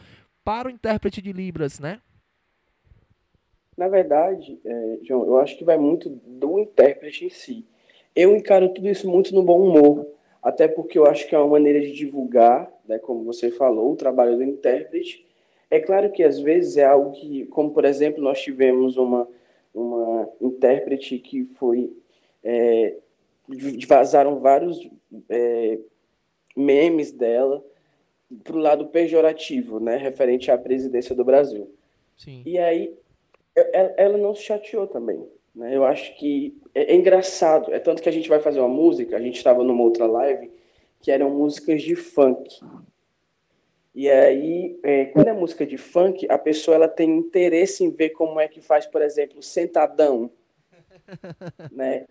para 0.45 0.69
o 0.69 0.71
intérprete 0.71 1.21
de 1.21 1.33
Libras, 1.33 1.79
né? 1.79 2.00
Na 3.76 3.88
verdade, 3.88 4.59
é, 4.65 4.99
João, 5.03 5.26
eu 5.26 5.38
acho 5.38 5.59
que 5.59 5.65
vai 5.65 5.76
muito 5.76 6.09
do 6.09 6.59
intérprete 6.59 7.26
em 7.26 7.31
si. 7.31 7.67
Eu 8.15 8.35
encaro 8.35 8.71
tudo 8.71 8.88
isso 8.88 9.11
muito 9.11 9.35
no 9.35 9.43
bom 9.43 9.61
humor, 9.61 10.07
até 10.43 10.67
porque 10.67 10.99
eu 10.99 11.05
acho 11.05 11.29
que 11.29 11.35
é 11.35 11.38
uma 11.38 11.50
maneira 11.50 11.81
de 11.81 11.93
divulgar, 11.93 12.73
né, 12.88 12.99
como 12.99 13.25
você 13.25 13.50
falou, 13.50 13.93
o 13.93 13.97
trabalho 13.97 14.37
do 14.37 14.43
intérprete, 14.43 15.25
é 15.70 15.80
claro 15.80 16.11
que 16.11 16.23
às 16.23 16.38
vezes 16.38 16.76
é 16.76 16.85
algo 16.85 17.12
que, 17.12 17.46
como 17.46 17.70
por 17.70 17.85
exemplo, 17.85 18.23
nós 18.23 18.40
tivemos 18.40 18.96
uma, 18.96 19.28
uma 19.75 20.28
intérprete 20.40 21.18
que 21.18 21.44
foi. 21.44 21.92
É, 22.42 22.96
vazaram 23.87 24.38
vários 24.38 24.88
é, 25.28 25.78
memes 26.56 27.12
dela 27.12 27.64
para 28.42 28.56
o 28.56 28.61
lado 28.61 28.87
pejorativo, 28.88 29.78
né, 29.78 29.96
referente 29.96 30.50
à 30.50 30.58
presidência 30.58 31.14
do 31.14 31.25
Brasil. 31.25 31.70
Sim. 32.16 32.42
E 32.44 32.58
aí 32.58 32.96
ela, 33.54 33.94
ela 33.96 34.18
não 34.18 34.35
se 34.35 34.42
chateou 34.42 34.87
também. 34.87 35.26
Né? 35.54 35.75
Eu 35.75 35.85
acho 35.85 36.14
que 36.16 36.54
é, 36.75 36.92
é, 36.92 36.94
engraçado. 36.94 37.73
É 37.73 37.78
tanto 37.78 38.02
que 38.02 38.08
a 38.08 38.12
gente 38.12 38.28
vai 38.28 38.38
fazer 38.38 38.61
uma 38.61 38.68
música. 38.68 39.16
A 39.16 39.20
gente 39.20 39.37
estava 39.37 39.64
numa 39.64 39.82
outra 39.82 40.06
live 40.06 40.50
que 41.00 41.11
eram 41.11 41.30
músicas 41.30 41.82
de 41.82 41.96
funk. 41.96 42.61
E 43.97 44.11
aí, 44.11 44.79
é, 44.83 45.07
quando 45.07 45.29
é 45.29 45.33
música 45.33 45.65
de 45.65 45.79
funk, 45.79 46.26
a 46.29 46.37
pessoa 46.37 46.75
ela 46.75 46.87
tem 46.87 47.17
interesse 47.17 47.83
em 47.83 47.91
ver 47.91 48.11
como 48.11 48.38
é 48.38 48.47
que 48.47 48.61
faz, 48.61 48.87
por 48.87 49.00
exemplo, 49.00 49.43
sentadão, 49.43 50.31
né? 51.73 52.05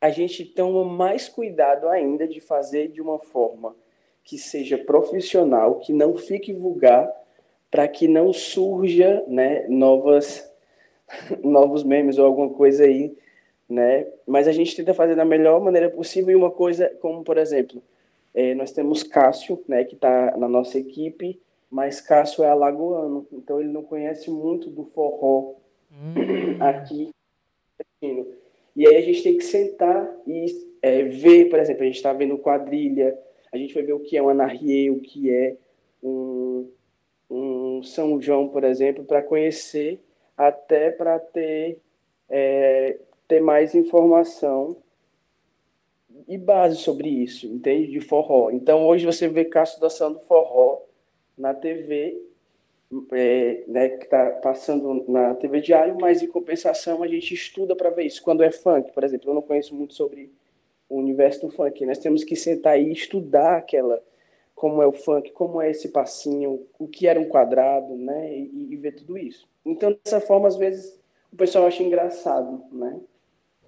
a 0.00 0.10
gente 0.10 0.44
toma 0.44 0.84
mais 0.84 1.28
cuidado 1.28 1.88
ainda 1.88 2.26
de 2.26 2.40
fazer 2.40 2.88
de 2.88 3.00
uma 3.00 3.20
forma 3.20 3.74
que 4.24 4.36
seja 4.36 4.76
profissional, 4.76 5.78
que 5.78 5.92
não 5.92 6.16
fique 6.16 6.52
vulgar, 6.52 7.08
para 7.70 7.86
que 7.86 8.08
não 8.08 8.32
surja 8.32 9.24
né, 9.28 9.64
novas, 9.68 10.52
novos 11.42 11.84
memes 11.84 12.18
ou 12.18 12.26
alguma 12.26 12.50
coisa 12.50 12.84
aí, 12.84 13.16
né? 13.68 14.06
Mas 14.26 14.48
a 14.48 14.52
gente 14.52 14.74
tenta 14.74 14.92
fazer 14.92 15.14
da 15.14 15.24
melhor 15.24 15.60
maneira 15.60 15.88
possível 15.88 16.32
e 16.32 16.36
uma 16.36 16.50
coisa 16.50 16.88
como, 17.00 17.22
por 17.22 17.38
exemplo, 17.38 17.80
é, 18.36 18.54
nós 18.54 18.70
temos 18.70 19.02
Cássio, 19.02 19.64
né, 19.66 19.82
que 19.82 19.94
está 19.94 20.36
na 20.36 20.46
nossa 20.46 20.78
equipe, 20.78 21.40
mas 21.70 22.02
Cássio 22.02 22.44
é 22.44 22.48
alagoano, 22.48 23.26
então 23.32 23.58
ele 23.58 23.70
não 23.70 23.82
conhece 23.82 24.30
muito 24.30 24.68
do 24.68 24.84
forró 24.84 25.54
hum. 25.90 26.62
aqui. 26.62 27.08
E 28.76 28.86
aí 28.86 28.96
a 28.96 29.00
gente 29.00 29.22
tem 29.22 29.38
que 29.38 29.44
sentar 29.44 30.14
e 30.26 30.44
é, 30.82 31.02
ver, 31.02 31.48
por 31.48 31.58
exemplo, 31.58 31.82
a 31.82 31.86
gente 31.86 31.96
está 31.96 32.12
vendo 32.12 32.36
quadrilha, 32.36 33.18
a 33.50 33.56
gente 33.56 33.72
vai 33.72 33.82
ver 33.82 33.94
o 33.94 34.00
que 34.00 34.18
é 34.18 34.22
um 34.22 34.28
anarrie, 34.28 34.90
o 34.90 35.00
que 35.00 35.30
é 35.30 35.56
um, 36.02 36.70
um 37.30 37.82
São 37.82 38.20
João, 38.20 38.48
por 38.48 38.64
exemplo, 38.64 39.02
para 39.02 39.22
conhecer, 39.22 39.98
até 40.36 40.90
para 40.90 41.18
ter, 41.18 41.80
é, 42.28 42.98
ter 43.26 43.40
mais 43.40 43.74
informação 43.74 44.76
e 46.26 46.36
base 46.38 46.76
sobre 46.76 47.08
isso, 47.08 47.46
entende? 47.46 47.90
De 47.90 48.00
forró. 48.00 48.50
Então 48.50 48.86
hoje 48.86 49.06
você 49.06 49.28
vê 49.28 49.44
Cássio 49.44 49.80
dançando 49.80 50.18
forró 50.20 50.82
na 51.36 51.54
TV, 51.54 52.20
é, 53.12 53.64
né, 53.66 53.88
que 53.90 54.04
está 54.04 54.30
passando 54.42 55.04
na 55.08 55.34
TV 55.34 55.60
diário, 55.60 55.96
mas 56.00 56.22
em 56.22 56.26
compensação 56.26 57.02
a 57.02 57.08
gente 57.08 57.34
estuda 57.34 57.74
para 57.74 57.90
ver 57.90 58.04
isso. 58.04 58.22
Quando 58.22 58.42
é 58.42 58.50
funk, 58.50 58.92
por 58.92 59.04
exemplo, 59.04 59.30
eu 59.30 59.34
não 59.34 59.42
conheço 59.42 59.74
muito 59.74 59.94
sobre 59.94 60.32
o 60.88 60.96
universo 60.96 61.46
do 61.46 61.50
funk. 61.50 61.84
Nós 61.84 61.98
temos 61.98 62.24
que 62.24 62.36
sentar 62.36 62.80
e 62.80 62.92
estudar 62.92 63.56
aquela 63.56 64.02
como 64.54 64.80
é 64.80 64.86
o 64.86 64.92
funk, 64.92 65.32
como 65.32 65.60
é 65.60 65.70
esse 65.70 65.88
passinho, 65.88 66.66
o 66.78 66.88
que 66.88 67.06
era 67.06 67.20
um 67.20 67.28
quadrado, 67.28 67.94
né, 67.94 68.34
e, 68.34 68.68
e 68.72 68.76
ver 68.76 68.92
tudo 68.92 69.18
isso. 69.18 69.46
Então 69.64 69.96
dessa 70.02 70.20
forma 70.20 70.48
às 70.48 70.56
vezes 70.56 70.98
o 71.32 71.36
pessoal 71.36 71.66
acha 71.66 71.82
engraçado, 71.82 72.64
né? 72.72 72.98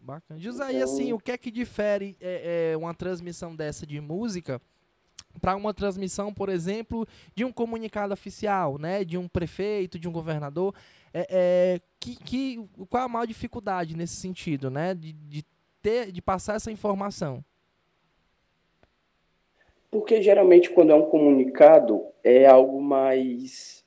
Bacana. 0.08 0.40
José, 0.40 0.72
então... 0.72 0.84
assim, 0.84 1.12
o 1.12 1.18
que 1.18 1.32
é 1.32 1.36
que 1.36 1.50
difere 1.50 2.16
é, 2.18 2.70
é 2.72 2.76
uma 2.78 2.94
transmissão 2.94 3.54
dessa 3.54 3.86
de 3.86 4.00
música 4.00 4.58
para 5.38 5.54
uma 5.54 5.74
transmissão, 5.74 6.32
por 6.32 6.48
exemplo, 6.48 7.06
de 7.34 7.44
um 7.44 7.52
comunicado 7.52 8.14
oficial, 8.14 8.78
né, 8.78 9.04
de 9.04 9.18
um 9.18 9.28
prefeito, 9.28 9.98
de 9.98 10.08
um 10.08 10.12
governador, 10.12 10.74
é, 11.12 11.26
é, 11.30 11.80
que, 12.00 12.16
que, 12.16 12.68
qual 12.88 13.04
a 13.04 13.08
maior 13.08 13.26
dificuldade 13.26 13.94
nesse 13.94 14.16
sentido, 14.16 14.70
né, 14.70 14.94
de, 14.94 15.12
de, 15.12 15.44
ter, 15.82 16.10
de 16.10 16.22
passar 16.22 16.56
essa 16.56 16.72
informação? 16.72 17.44
Porque 19.90 20.22
geralmente 20.22 20.70
quando 20.70 20.90
é 20.90 20.94
um 20.94 21.10
comunicado 21.10 22.02
é 22.24 22.46
algo 22.46 22.80
mais 22.80 23.84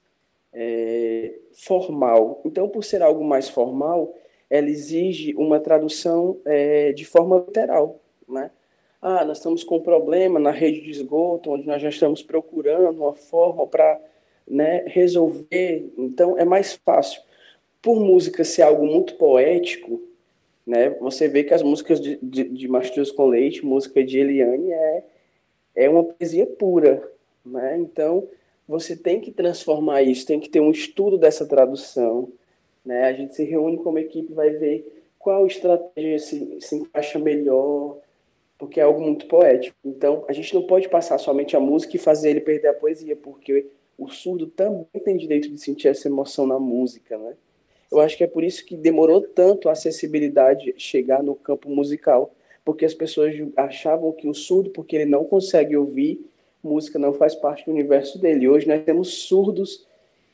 é, 0.54 1.34
formal. 1.54 2.42
Então, 2.46 2.70
por 2.70 2.84
ser 2.84 3.02
algo 3.02 3.24
mais 3.24 3.50
formal, 3.50 4.16
ela 4.52 4.70
exige 4.70 5.34
uma 5.36 5.62
tradução 5.62 6.38
é, 6.44 6.92
de 6.92 7.06
forma 7.06 7.38
literal, 7.48 8.02
né? 8.28 8.52
Ah, 9.02 9.24
nós 9.24 9.38
estamos 9.38 9.64
com 9.64 9.78
um 9.78 9.82
problema 9.82 10.40
na 10.40 10.52
rede 10.52 10.82
de 10.82 10.92
esgoto, 10.92 11.52
onde 11.52 11.66
nós 11.66 11.82
já 11.82 11.90
estamos 11.90 12.22
procurando 12.22 13.02
uma 13.02 13.16
forma 13.16 13.66
para 13.66 14.00
né, 14.48 14.84
resolver. 14.86 15.92
Então, 15.98 16.38
é 16.38 16.44
mais 16.44 16.74
fácil. 16.74 17.22
Por 17.82 18.00
música 18.00 18.44
ser 18.44 18.62
algo 18.62 18.86
muito 18.86 19.16
poético, 19.16 20.00
né, 20.68 20.92
você 21.00 21.28
vê 21.28 21.44
que 21.44 21.54
as 21.54 21.64
músicas 21.64 22.00
de, 22.00 22.20
de, 22.22 22.44
de 22.44 22.68
com 23.16 23.26
Leite, 23.28 23.66
música 23.66 24.04
de 24.04 24.20
Eliane, 24.20 24.72
é, 24.72 25.04
é 25.76 25.90
uma 25.90 26.04
poesia 26.04 26.46
pura. 26.46 27.02
Né? 27.44 27.78
Então, 27.80 28.28
você 28.68 28.96
tem 28.96 29.20
que 29.20 29.32
transformar 29.32 30.04
isso, 30.04 30.28
tem 30.28 30.40
que 30.40 30.50
ter 30.50 30.60
um 30.60 30.70
estudo 30.70 31.18
dessa 31.18 31.46
tradução. 31.46 32.32
Né? 32.86 33.06
A 33.06 33.14
gente 33.14 33.36
se 33.36 33.44
reúne 33.44 33.78
como 33.78 34.00
equipe, 34.00 34.34
vai 34.34 34.52
ver 34.52 35.04
qual 35.18 35.46
estratégia 35.46 36.20
se, 36.20 36.60
se 36.60 36.76
encaixa 36.76 37.20
melhor, 37.20 37.98
porque 38.58 38.80
é 38.80 38.84
algo 38.84 39.02
muito 39.02 39.28
poético. 39.28 39.76
Então, 39.84 40.26
a 40.28 40.34
gente 40.34 40.54
não 40.54 40.64
pode 40.64 40.90
passar 40.90 41.18
somente 41.18 41.56
a 41.56 41.60
música 41.60 41.96
e 41.96 42.00
fazer 42.00 42.32
ele 42.32 42.42
perder 42.42 42.70
a 42.70 42.74
poesia, 42.74 43.16
porque 43.16 43.68
o 43.98 44.08
surdo 44.08 44.48
também 44.48 44.86
tem 45.04 45.16
direito 45.18 45.50
de 45.50 45.60
sentir 45.60 45.88
essa 45.88 46.08
emoção 46.08 46.48
na 46.48 46.60
música, 46.60 47.18
né? 47.18 47.36
Eu 47.92 48.00
acho 48.00 48.18
que 48.18 48.24
é 48.24 48.28
por 48.28 48.44
isso 48.44 48.66
que 48.66 48.78
demorou 48.78 49.22
tanto 49.22 49.68
a 49.68 49.74
acessibilidade 49.74 50.74
chegar 50.78 51.22
no 51.22 51.36
campo 51.36 51.70
musical, 51.70 52.34
porque 52.64 52.86
as 52.86 52.94
pessoas 52.94 53.36
achavam 53.58 54.14
que 54.14 54.30
o 54.30 54.34
surdo, 54.34 54.70
porque 54.70 54.96
ele 54.96 55.06
não 55.06 55.26
consegue 55.26 55.76
ouvir, 55.76 56.26
música 56.64 56.98
não 56.98 57.14
faz 57.14 57.36
parte 57.36 57.66
do 57.66 57.72
universo 57.72 58.20
dele. 58.20 58.48
Hoje 58.48 58.68
nós 58.68 58.84
temos 58.84 59.24
surdos 59.24 59.86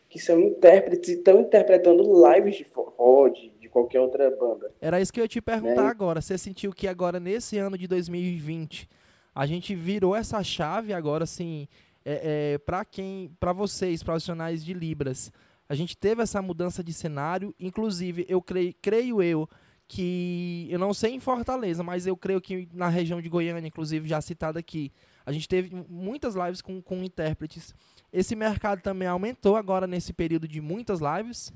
que 0.09 0.19
são 0.19 0.39
intérpretes 0.39 1.09
e 1.09 1.13
estão 1.13 1.41
interpretando 1.41 2.03
lives 2.03 2.55
de 2.55 2.63
forró, 2.63 3.27
de, 3.27 3.49
de 3.59 3.67
qualquer 3.67 3.99
outra 3.99 4.29
banda. 4.29 4.71
Era 4.79 5.01
isso 5.01 5.11
que 5.11 5.19
eu 5.19 5.23
ia 5.23 5.27
te 5.27 5.41
perguntar 5.41 5.83
né? 5.83 5.89
agora. 5.89 6.21
Você 6.21 6.37
sentiu 6.37 6.71
que 6.71 6.87
agora, 6.87 7.19
nesse 7.19 7.57
ano 7.57 7.77
de 7.77 7.87
2020, 7.87 8.87
a 9.35 9.45
gente 9.45 9.75
virou 9.75 10.15
essa 10.15 10.41
chave 10.43 10.93
agora, 10.93 11.25
assim, 11.25 11.67
é, 12.05 12.53
é, 12.53 12.57
para 12.57 12.85
quem, 12.85 13.31
para 13.39 13.51
vocês, 13.51 14.01
profissionais 14.01 14.63
de 14.63 14.73
Libras, 14.73 15.31
a 15.69 15.75
gente 15.75 15.97
teve 15.97 16.23
essa 16.23 16.41
mudança 16.41 16.81
de 16.81 16.93
cenário, 16.93 17.53
inclusive, 17.59 18.25
eu 18.29 18.41
creio, 18.41 18.73
creio 18.81 19.21
eu, 19.21 19.49
que 19.87 20.67
eu 20.69 20.79
não 20.79 20.93
sei 20.93 21.13
em 21.13 21.19
Fortaleza, 21.19 21.83
mas 21.83 22.07
eu 22.07 22.15
creio 22.15 22.39
que 22.39 22.67
na 22.73 22.87
região 22.87 23.21
de 23.21 23.27
Goiânia, 23.27 23.67
inclusive 23.67 24.07
já 24.07 24.21
citado 24.21 24.57
aqui, 24.57 24.91
a 25.27 25.31
gente 25.33 25.45
teve 25.45 25.75
muitas 25.89 26.35
lives 26.35 26.61
com, 26.61 26.81
com 26.81 27.03
intérpretes. 27.03 27.75
Esse 28.13 28.33
mercado 28.33 28.81
também 28.81 29.09
aumentou 29.09 29.57
agora 29.57 29.85
nesse 29.85 30.13
período 30.13 30.47
de 30.47 30.61
muitas 30.61 31.01
lives? 31.01 31.51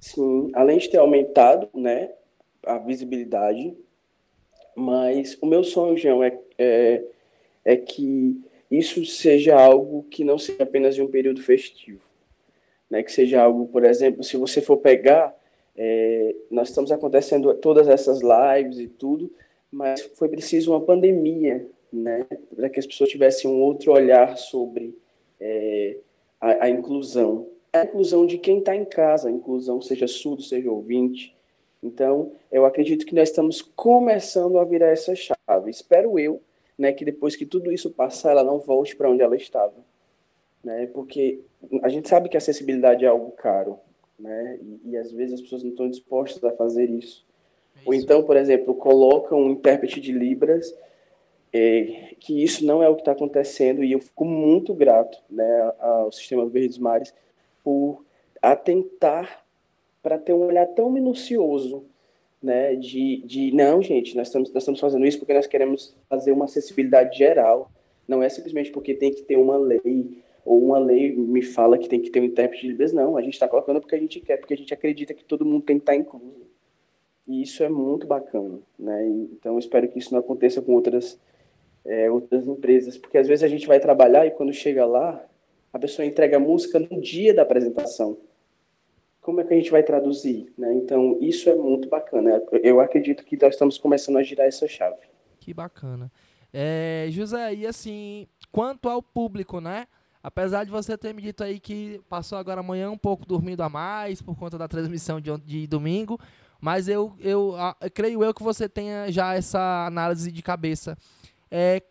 Sim, 0.00 0.50
além 0.52 0.78
de 0.78 0.90
ter 0.90 0.96
aumentado, 0.98 1.68
né, 1.72 2.10
a 2.66 2.76
visibilidade, 2.76 3.76
mas 4.74 5.38
o 5.40 5.46
meu 5.46 5.62
sonho, 5.62 5.96
João, 5.96 6.24
é, 6.24 6.36
é, 6.58 7.04
é 7.64 7.76
que 7.76 8.42
isso 8.68 9.06
seja 9.06 9.54
algo 9.54 10.02
que 10.10 10.24
não 10.24 10.38
seja 10.38 10.64
apenas 10.64 10.96
de 10.96 11.02
um 11.02 11.08
período 11.08 11.40
festivo, 11.40 12.02
né, 12.90 13.04
que 13.04 13.12
seja 13.12 13.40
algo, 13.40 13.68
por 13.68 13.84
exemplo, 13.84 14.24
se 14.24 14.36
você 14.36 14.60
for 14.60 14.78
pegar, 14.78 15.32
é, 15.76 16.34
nós 16.50 16.70
estamos 16.70 16.90
acontecendo 16.90 17.54
todas 17.54 17.86
essas 17.86 18.22
lives 18.22 18.80
e 18.80 18.88
tudo, 18.88 19.32
mas 19.70 20.00
foi 20.16 20.28
preciso 20.28 20.72
uma 20.72 20.80
pandemia, 20.80 21.64
né, 21.92 22.26
para 22.54 22.70
que 22.70 22.80
as 22.80 22.86
pessoas 22.86 23.10
tivessem 23.10 23.50
um 23.50 23.60
outro 23.60 23.92
olhar 23.92 24.36
sobre 24.36 24.96
é, 25.40 25.98
a, 26.40 26.64
a 26.64 26.70
inclusão, 26.70 27.48
a 27.72 27.84
inclusão 27.84 28.26
de 28.26 28.38
quem 28.38 28.58
está 28.58 28.76
em 28.76 28.84
casa, 28.84 29.28
a 29.28 29.32
inclusão 29.32 29.80
seja 29.80 30.06
surdo, 30.06 30.42
seja 30.42 30.70
ouvinte. 30.70 31.34
Então, 31.82 32.32
eu 32.50 32.64
acredito 32.64 33.06
que 33.06 33.14
nós 33.14 33.30
estamos 33.30 33.62
começando 33.62 34.58
a 34.58 34.64
virar 34.64 34.88
essa 34.88 35.14
chave. 35.14 35.70
Espero 35.70 36.18
eu, 36.18 36.40
né, 36.78 36.92
que 36.92 37.04
depois 37.04 37.34
que 37.34 37.46
tudo 37.46 37.72
isso 37.72 37.90
passar, 37.90 38.32
ela 38.32 38.44
não 38.44 38.58
volte 38.58 38.94
para 38.94 39.10
onde 39.10 39.22
ela 39.22 39.36
estava, 39.36 39.74
né? 40.62 40.86
Porque 40.92 41.40
a 41.82 41.88
gente 41.88 42.08
sabe 42.08 42.28
que 42.28 42.36
a 42.36 42.38
acessibilidade 42.38 43.04
é 43.04 43.08
algo 43.08 43.30
caro, 43.32 43.78
né? 44.18 44.58
E, 44.62 44.90
e 44.90 44.96
às 44.96 45.10
vezes 45.10 45.34
as 45.34 45.40
pessoas 45.40 45.62
não 45.62 45.70
estão 45.70 45.88
dispostas 45.88 46.44
a 46.44 46.52
fazer 46.52 46.88
isso. 46.90 47.26
isso. 47.74 47.86
Ou 47.86 47.94
então, 47.94 48.22
por 48.22 48.36
exemplo, 48.36 48.74
colocam 48.74 49.40
um 49.40 49.50
intérprete 49.50 50.00
de 50.00 50.12
libras 50.12 50.72
é, 51.52 52.14
que 52.18 52.42
isso 52.42 52.64
não 52.64 52.82
é 52.82 52.88
o 52.88 52.94
que 52.94 53.02
está 53.02 53.12
acontecendo 53.12 53.84
e 53.84 53.92
eu 53.92 54.00
fico 54.00 54.24
muito 54.24 54.72
grato 54.74 55.18
né, 55.28 55.72
ao 55.78 56.10
Sistema 56.10 56.46
Verdes 56.46 56.78
Mares 56.78 57.14
por 57.62 58.04
atentar 58.40 59.44
para 60.02 60.18
ter 60.18 60.32
um 60.32 60.46
olhar 60.46 60.66
tão 60.66 60.90
minucioso, 60.90 61.84
né, 62.42 62.74
de, 62.74 63.22
de 63.24 63.52
não, 63.52 63.80
gente, 63.80 64.16
nós 64.16 64.26
estamos, 64.26 64.52
nós 64.52 64.62
estamos 64.62 64.80
fazendo 64.80 65.06
isso 65.06 65.18
porque 65.18 65.32
nós 65.32 65.46
queremos 65.46 65.94
fazer 66.08 66.32
uma 66.32 66.46
acessibilidade 66.46 67.16
geral, 67.16 67.70
não 68.08 68.20
é 68.20 68.28
simplesmente 68.28 68.72
porque 68.72 68.94
tem 68.94 69.12
que 69.12 69.22
ter 69.22 69.36
uma 69.36 69.56
lei, 69.56 70.18
ou 70.44 70.60
uma 70.60 70.78
lei 70.78 71.14
me 71.14 71.40
fala 71.40 71.78
que 71.78 71.88
tem 71.88 72.00
que 72.00 72.10
ter 72.10 72.20
um 72.20 72.24
intérprete 72.24 72.62
de 72.62 72.68
Libras, 72.72 72.92
não, 72.92 73.16
a 73.16 73.22
gente 73.22 73.34
está 73.34 73.46
colocando 73.46 73.80
porque 73.80 73.94
a 73.94 74.00
gente 74.00 74.18
quer, 74.18 74.38
porque 74.38 74.54
a 74.54 74.56
gente 74.56 74.74
acredita 74.74 75.14
que 75.14 75.24
todo 75.24 75.44
mundo 75.44 75.62
tem 75.62 75.76
que 75.76 75.82
estar 75.82 75.92
tá 75.92 75.98
incluso. 75.98 76.50
E 77.28 77.40
isso 77.40 77.62
é 77.62 77.68
muito 77.68 78.08
bacana, 78.08 78.58
né, 78.76 79.06
então 79.06 79.56
espero 79.56 79.86
que 79.88 80.00
isso 80.00 80.12
não 80.12 80.18
aconteça 80.18 80.60
com 80.60 80.72
outras, 80.72 81.20
é, 81.84 82.10
outras 82.10 82.46
empresas, 82.46 82.96
porque 82.96 83.18
às 83.18 83.26
vezes 83.26 83.42
a 83.42 83.48
gente 83.48 83.66
vai 83.66 83.80
trabalhar 83.80 84.26
e 84.26 84.30
quando 84.30 84.52
chega 84.52 84.84
lá, 84.84 85.24
a 85.72 85.78
pessoa 85.78 86.06
entrega 86.06 86.36
a 86.36 86.40
música 86.40 86.78
no 86.78 87.00
dia 87.00 87.34
da 87.34 87.42
apresentação. 87.42 88.18
Como 89.20 89.40
é 89.40 89.44
que 89.44 89.54
a 89.54 89.56
gente 89.56 89.70
vai 89.70 89.82
traduzir? 89.82 90.52
Né? 90.58 90.74
Então, 90.74 91.16
isso 91.20 91.48
é 91.48 91.54
muito 91.54 91.88
bacana. 91.88 92.42
Eu 92.62 92.80
acredito 92.80 93.24
que 93.24 93.40
nós 93.40 93.54
estamos 93.54 93.78
começando 93.78 94.16
a 94.16 94.22
girar 94.22 94.46
essa 94.46 94.66
chave. 94.66 94.96
Que 95.38 95.54
bacana. 95.54 96.10
É, 96.52 97.06
José, 97.10 97.54
e 97.54 97.66
assim, 97.66 98.26
quanto 98.50 98.88
ao 98.88 99.02
público, 99.02 99.60
né? 99.60 99.86
Apesar 100.22 100.64
de 100.64 100.70
você 100.70 100.96
ter 100.96 101.12
me 101.12 101.22
dito 101.22 101.42
aí 101.42 101.58
que 101.58 102.00
passou 102.08 102.38
agora 102.38 102.60
amanhã 102.60 102.90
um 102.90 102.98
pouco 102.98 103.26
dormindo 103.26 103.62
a 103.62 103.68
mais 103.68 104.22
por 104.22 104.36
conta 104.36 104.56
da 104.56 104.68
transmissão 104.68 105.20
de, 105.20 105.36
de 105.38 105.66
domingo, 105.66 106.18
mas 106.60 106.86
eu, 106.86 107.12
eu, 107.18 107.56
eu 107.80 107.90
creio 107.90 108.22
eu 108.22 108.32
que 108.32 108.42
você 108.42 108.68
tenha 108.68 109.10
já 109.10 109.34
essa 109.34 109.86
análise 109.86 110.30
de 110.30 110.42
cabeça. 110.42 110.96
É, 111.54 111.82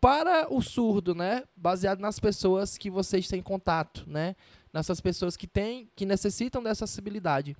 para 0.00 0.52
o 0.52 0.60
surdo, 0.60 1.14
né, 1.14 1.44
baseado 1.56 2.00
nas 2.00 2.18
pessoas 2.18 2.76
que 2.76 2.90
vocês 2.90 3.28
têm 3.28 3.40
contato, 3.40 4.02
né, 4.04 4.34
nessas 4.72 5.00
pessoas 5.00 5.36
que 5.36 5.46
têm, 5.46 5.88
que 5.94 6.04
necessitam 6.04 6.60
dessa 6.60 6.84
acessibilidade. 6.84 7.56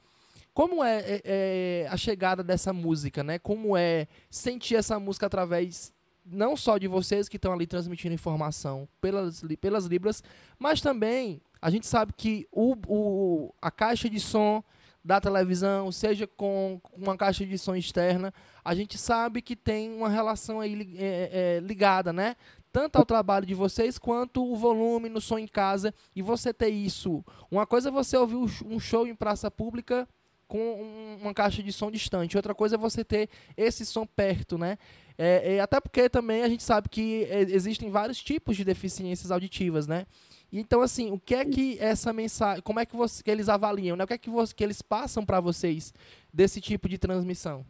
Como 0.53 0.83
é, 0.83 0.99
é, 0.99 1.23
é, 1.25 1.89
a 1.89 1.97
chegada 1.97 2.43
dessa 2.43 2.73
música, 2.73 3.23
né? 3.23 3.39
Como 3.39 3.77
é 3.77 4.09
sentir 4.29 4.75
essa 4.75 4.99
música 4.99 5.27
através 5.27 5.93
não 6.27 6.57
só 6.57 6.77
de 6.77 6.89
vocês 6.89 7.29
que 7.29 7.37
estão 7.37 7.53
ali 7.53 7.67
transmitindo 7.67 8.15
informação 8.15 8.89
pelas, 9.01 9.43
pelas 9.61 9.85
libras, 9.87 10.23
mas 10.59 10.81
também 10.81 11.41
a 11.63 11.71
gente 11.71 11.87
sabe 11.87 12.13
que 12.17 12.49
o, 12.51 12.75
o, 12.89 13.55
a 13.63 13.71
caixa 13.71 14.11
de 14.11 14.19
som 14.19 14.63
da 15.05 15.21
televisão, 15.21 15.91
seja 15.91 16.27
com 16.27 16.81
uma 16.93 17.17
caixa 17.17 17.45
de 17.45 17.57
som 17.57 17.75
externa, 17.75 18.33
a 18.65 18.75
gente 18.75 18.99
sabe 18.99 19.41
que 19.41 19.57
tem 19.57 19.93
uma 19.93 20.09
relação 20.09 20.61
aí 20.61 20.97
é, 20.99 21.57
é, 21.57 21.61
ligada, 21.61 22.13
né? 22.13 22.37
Tanto 22.73 22.97
ao 22.97 23.05
trabalho 23.05 23.47
de 23.47 23.55
vocês 23.55 23.99
quanto 23.99 24.45
o 24.45 24.57
volume 24.57 25.09
no 25.09 25.21
som 25.21 25.39
em 25.39 25.49
casa 25.49 25.93
e 26.15 26.23
você 26.23 26.53
ter 26.53 26.69
isso. 26.69 27.25
Uma 27.51 27.67
coisa 27.67 27.89
é 27.89 27.93
você 27.93 28.17
ouvir 28.17 28.37
um 28.65 28.79
show 28.79 29.07
em 29.07 29.15
praça 29.15 29.51
pública 29.51 30.07
com 30.47 31.17
uma 31.21 31.33
caixa 31.33 31.63
de 31.63 31.73
som 31.73 31.91
distante. 31.91 32.37
Outra 32.37 32.55
coisa 32.55 32.75
é 32.75 32.79
você 32.79 33.05
ter 33.05 33.29
esse 33.57 33.87
som 33.87 34.05
perto, 34.05 34.59
né? 34.59 34.79
É, 35.17 35.55
é, 35.55 35.61
até 35.61 35.81
porque 35.81 36.09
também 36.09 36.43
a 36.43 36.49
gente 36.49 36.63
sabe 36.63 36.89
que 36.89 37.25
é, 37.25 37.43
existem 37.43 37.89
vários 37.91 38.23
tipos 38.23 38.57
de 38.57 38.65
deficiências 38.65 39.31
auditivas, 39.31 39.87
né? 39.87 40.07
Então, 40.53 40.81
assim, 40.81 41.13
o 41.13 41.19
que 41.19 41.35
é 41.35 41.45
que 41.45 41.79
essa 41.81 42.13
mensagem, 42.13 42.63
como 42.63 42.81
é 42.81 42.87
que, 42.87 42.97
você, 42.97 43.23
que 43.23 43.31
eles 43.31 43.49
avaliam, 43.49 43.97
né? 43.97 44.05
O 44.05 44.07
que 44.07 44.15
é 44.15 44.19
que, 44.19 44.31
você, 44.31 44.55
que 44.55 44.65
eles 44.65 44.83
passam 44.83 45.25
para 45.25 45.41
vocês 45.41 45.95
desse 46.33 46.61
tipo 46.61 46.89
de 46.89 46.99
transmissão? 46.99 47.65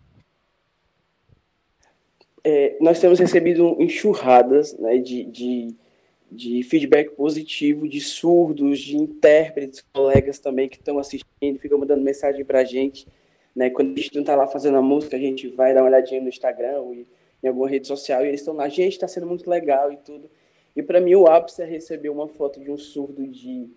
É, 2.42 2.78
nós 2.80 2.98
temos 2.98 3.18
recebido 3.18 3.76
enxurradas 3.78 4.72
né, 4.78 4.96
de, 4.96 5.24
de 5.24 5.76
de 6.30 6.62
feedback 6.62 7.10
positivo 7.10 7.88
de 7.88 8.00
surdos, 8.00 8.78
de 8.78 8.96
intérpretes, 8.96 9.84
colegas 9.92 10.38
também 10.38 10.68
que 10.68 10.76
estão 10.76 10.98
assistindo, 10.98 11.58
ficam 11.58 11.78
mandando 11.78 12.02
mensagem 12.02 12.44
para 12.44 12.60
a 12.60 12.64
gente. 12.64 13.06
Né? 13.54 13.68
Quando 13.68 13.92
a 13.92 14.00
gente 14.00 14.14
não 14.14 14.22
está 14.22 14.36
lá 14.36 14.46
fazendo 14.46 14.76
a 14.76 14.82
música, 14.82 15.16
a 15.16 15.20
gente 15.20 15.48
vai 15.48 15.74
dar 15.74 15.80
uma 15.80 15.88
olhadinha 15.88 16.20
no 16.20 16.28
Instagram 16.28 16.78
ou 16.78 16.94
em 16.94 17.48
alguma 17.48 17.68
rede 17.68 17.88
social 17.88 18.24
e 18.24 18.28
eles 18.28 18.40
estão 18.40 18.54
lá, 18.54 18.68
gente, 18.68 18.92
está 18.92 19.08
sendo 19.08 19.26
muito 19.26 19.50
legal 19.50 19.92
e 19.92 19.96
tudo. 19.96 20.30
E 20.74 20.82
para 20.82 21.00
mim 21.00 21.14
o 21.14 21.26
ápice 21.26 21.62
é 21.62 21.64
receber 21.64 22.08
uma 22.08 22.28
foto 22.28 22.60
de 22.60 22.70
um 22.70 22.78
surdo 22.78 23.26
de 23.26 23.68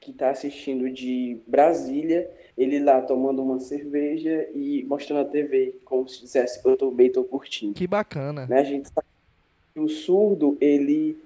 que 0.00 0.10
está 0.10 0.30
assistindo 0.30 0.90
de 0.90 1.38
Brasília, 1.46 2.30
ele 2.58 2.78
lá 2.78 3.00
tomando 3.00 3.42
uma 3.42 3.58
cerveja 3.58 4.46
e 4.54 4.84
mostrando 4.84 5.26
a 5.26 5.30
TV, 5.30 5.76
como 5.82 6.06
se 6.06 6.20
dissesse, 6.20 6.60
eu 6.62 6.74
estou 6.74 6.90
bem, 6.90 7.06
estou 7.06 7.24
curtindo. 7.24 7.72
Que 7.72 7.86
bacana. 7.86 8.46
Né? 8.46 8.60
A 8.60 8.64
gente 8.64 8.88
sabe 8.88 9.06
que 9.72 9.80
o 9.80 9.88
surdo, 9.88 10.58
ele 10.60 11.16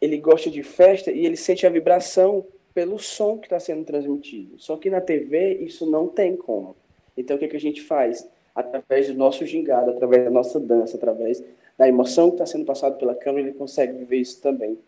ele 0.00 0.18
gosta 0.18 0.50
de 0.50 0.62
festa 0.62 1.10
e 1.10 1.24
ele 1.24 1.36
sente 1.36 1.66
a 1.66 1.70
vibração 1.70 2.44
pelo 2.74 2.98
som 2.98 3.38
que 3.38 3.46
está 3.46 3.58
sendo 3.58 3.84
transmitido. 3.84 4.58
Só 4.58 4.76
que 4.76 4.90
na 4.90 5.00
TV 5.00 5.54
isso 5.60 5.88
não 5.88 6.08
tem 6.08 6.36
como. 6.36 6.76
Então 7.16 7.36
o 7.36 7.38
que, 7.38 7.48
que 7.48 7.56
a 7.56 7.60
gente 7.60 7.80
faz? 7.80 8.28
Através 8.54 9.06
do 9.06 9.14
nosso 9.14 9.46
gingado, 9.46 9.90
através 9.90 10.24
da 10.24 10.30
nossa 10.30 10.60
dança, 10.60 10.96
através 10.96 11.42
da 11.76 11.88
emoção 11.88 12.28
que 12.30 12.36
está 12.36 12.46
sendo 12.46 12.64
passada 12.64 12.96
pela 12.96 13.14
câmera, 13.14 13.48
ele 13.48 13.56
consegue 13.56 13.92
viver 13.92 14.18
isso 14.18 14.40
também. 14.40 14.78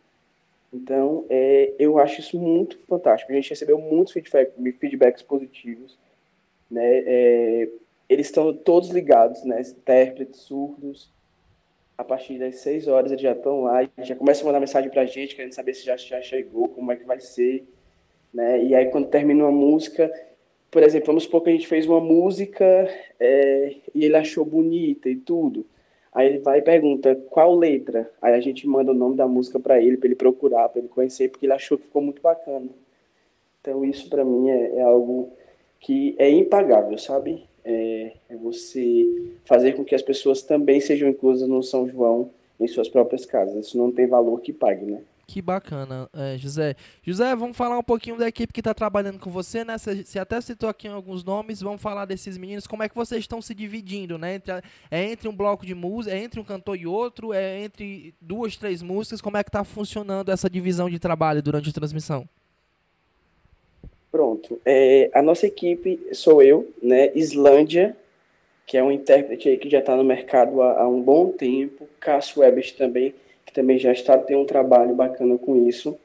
Então, 0.72 1.24
é, 1.30 1.72
eu 1.78 1.98
acho 1.98 2.20
isso 2.20 2.38
muito 2.38 2.78
fantástico. 2.78 3.32
A 3.32 3.34
gente 3.34 3.50
recebeu 3.50 3.78
muitos 3.78 4.12
feedback, 4.12 4.52
feedbacks 4.78 5.22
positivos. 5.22 5.96
Né? 6.70 7.02
É, 7.06 7.68
eles 8.08 8.26
estão 8.26 8.52
todos 8.52 8.90
ligados, 8.90 9.44
né? 9.44 9.60
intérpretes, 9.60 10.40
surdos, 10.40 11.10
a 11.96 12.04
partir 12.04 12.38
das 12.38 12.56
6 12.56 12.88
horas 12.88 13.10
eles 13.10 13.22
já 13.22 13.32
estão 13.32 13.62
lá 13.62 13.88
já 14.02 14.14
começam 14.14 14.44
a 14.44 14.46
mandar 14.46 14.60
mensagem 14.60 14.90
pra 14.90 15.06
gente, 15.06 15.34
querendo 15.34 15.54
saber 15.54 15.74
se 15.74 15.84
já, 15.84 15.96
já 15.96 16.20
chegou, 16.20 16.68
como 16.68 16.92
é 16.92 16.96
que 16.96 17.06
vai 17.06 17.18
ser, 17.18 17.66
né? 18.32 18.62
E 18.62 18.74
aí 18.74 18.86
quando 18.86 19.08
termina 19.08 19.44
uma 19.44 19.52
música, 19.52 20.12
por 20.70 20.82
exemplo, 20.82 21.06
vamos 21.06 21.22
supor 21.24 21.42
que 21.42 21.48
a 21.48 21.52
gente 21.52 21.66
fez 21.66 21.86
uma 21.86 22.00
música 22.00 22.64
é, 23.18 23.76
e 23.94 24.04
ele 24.04 24.16
achou 24.16 24.44
bonita 24.44 25.08
e 25.08 25.16
tudo. 25.16 25.64
Aí 26.16 26.26
ele 26.26 26.38
vai 26.38 26.58
e 26.58 26.62
pergunta 26.62 27.14
qual 27.30 27.54
letra. 27.54 28.10
Aí 28.20 28.34
a 28.34 28.40
gente 28.40 28.66
manda 28.66 28.90
o 28.90 28.94
nome 28.94 29.16
da 29.16 29.28
música 29.28 29.60
para 29.60 29.80
ele, 29.80 29.96
para 29.96 30.08
ele 30.08 30.16
procurar, 30.16 30.68
para 30.68 30.80
ele 30.80 30.88
conhecer, 30.88 31.28
porque 31.28 31.46
ele 31.46 31.52
achou 31.52 31.78
que 31.78 31.84
ficou 31.84 32.02
muito 32.02 32.20
bacana. 32.20 32.68
Então 33.60 33.84
isso 33.84 34.08
para 34.08 34.24
mim 34.24 34.50
é, 34.50 34.78
é 34.78 34.82
algo 34.82 35.30
que 35.78 36.16
é 36.18 36.28
impagável, 36.28 36.98
sabe? 36.98 37.46
é, 37.66 38.12
é 38.28 38.36
você 38.36 39.34
fazer 39.44 39.72
com 39.72 39.84
que 39.84 39.94
as 39.94 40.02
pessoas 40.02 40.40
também 40.40 40.80
sejam 40.80 41.08
inclusas 41.08 41.48
no 41.48 41.62
São 41.64 41.88
João 41.88 42.30
em 42.60 42.68
suas 42.68 42.88
próprias 42.88 43.26
casas. 43.26 43.66
Isso 43.66 43.76
não 43.76 43.90
tem 43.90 44.06
valor 44.06 44.40
que 44.40 44.52
pague, 44.52 44.86
né? 44.86 45.02
Que 45.26 45.42
bacana, 45.42 46.08
é, 46.14 46.38
José. 46.38 46.76
José, 47.02 47.34
vamos 47.34 47.56
falar 47.56 47.76
um 47.76 47.82
pouquinho 47.82 48.16
da 48.16 48.28
equipe 48.28 48.52
que 48.52 48.60
está 48.60 48.72
trabalhando 48.72 49.18
com 49.18 49.28
você, 49.28 49.64
né? 49.64 49.76
Você, 49.76 50.18
até 50.20 50.40
citou 50.40 50.68
aqui 50.68 50.86
alguns 50.86 51.24
nomes, 51.24 51.60
vamos 51.60 51.82
falar 51.82 52.04
desses 52.04 52.38
meninos, 52.38 52.66
como 52.66 52.84
é 52.84 52.88
que 52.88 52.94
vocês 52.94 53.22
estão 53.22 53.42
se 53.42 53.52
dividindo, 53.52 54.16
né? 54.18 54.36
Entre, 54.36 54.52
é 54.88 55.02
entre 55.02 55.28
um 55.28 55.34
bloco 55.34 55.66
de 55.66 55.74
música, 55.74 56.14
é 56.14 56.22
entre 56.22 56.38
um 56.38 56.44
cantor 56.44 56.76
e 56.78 56.86
outro, 56.86 57.32
é 57.32 57.60
entre 57.60 58.14
duas, 58.20 58.56
três 58.56 58.82
músicas, 58.82 59.20
como 59.20 59.36
é 59.36 59.42
que 59.42 59.48
está 59.48 59.64
funcionando 59.64 60.30
essa 60.30 60.48
divisão 60.48 60.88
de 60.88 61.00
trabalho 61.00 61.42
durante 61.42 61.70
a 61.70 61.72
transmissão? 61.72 62.28
Pronto. 64.12 64.60
É, 64.64 65.10
a 65.12 65.20
nossa 65.20 65.46
equipe 65.46 66.00
sou 66.12 66.40
eu, 66.40 66.72
né? 66.80 67.10
Islândia, 67.14 67.96
que 68.64 68.78
é 68.78 68.82
um 68.82 68.90
intérprete 68.90 69.48
aí 69.48 69.58
que 69.58 69.68
já 69.68 69.80
está 69.80 69.96
no 69.96 70.04
mercado 70.04 70.62
há, 70.62 70.82
há, 70.82 70.88
um 70.88 71.02
bom 71.02 71.32
tempo. 71.32 71.88
Cássio 72.00 72.42
Webers 72.42 72.72
também, 72.72 73.14
também 73.56 73.78
já 73.78 73.90
está 73.90 74.18
tem 74.18 74.36
um 74.36 74.44
trabalho 74.44 74.94
bacana 74.94 75.38
com 75.38 75.66
isso. 75.66 75.96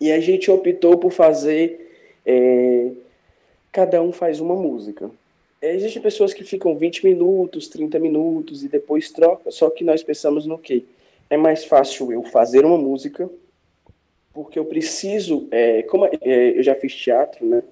E 0.00 0.10
a 0.10 0.18
gente 0.18 0.50
optou 0.50 0.98
por 0.98 1.12
fazer. 1.12 1.80
É, 2.26 2.90
cada 3.70 4.02
um 4.02 4.10
faz 4.10 4.40
uma 4.40 4.56
música. 4.56 5.08
Existem 5.62 6.02
pessoas 6.02 6.34
que 6.34 6.42
ficam 6.42 6.76
20 6.76 7.04
minutos, 7.04 7.68
30 7.68 7.98
minutos 7.98 8.64
e 8.64 8.68
depois 8.68 9.10
troca, 9.10 9.50
só 9.50 9.70
que 9.70 9.82
nós 9.82 10.02
pensamos 10.02 10.46
no 10.46 10.58
quê? 10.58 10.84
É 11.30 11.36
mais 11.36 11.64
fácil 11.64 12.12
eu 12.12 12.22
fazer 12.24 12.64
uma 12.64 12.76
música 12.76 13.30
porque 14.32 14.58
eu 14.58 14.64
preciso, 14.64 15.46
é, 15.50 15.82
como 15.84 16.06
é, 16.06 16.18
eu 16.22 16.62
já 16.62 16.74
fiz 16.74 16.94
teatro, 16.94 17.46
né? 17.46 17.62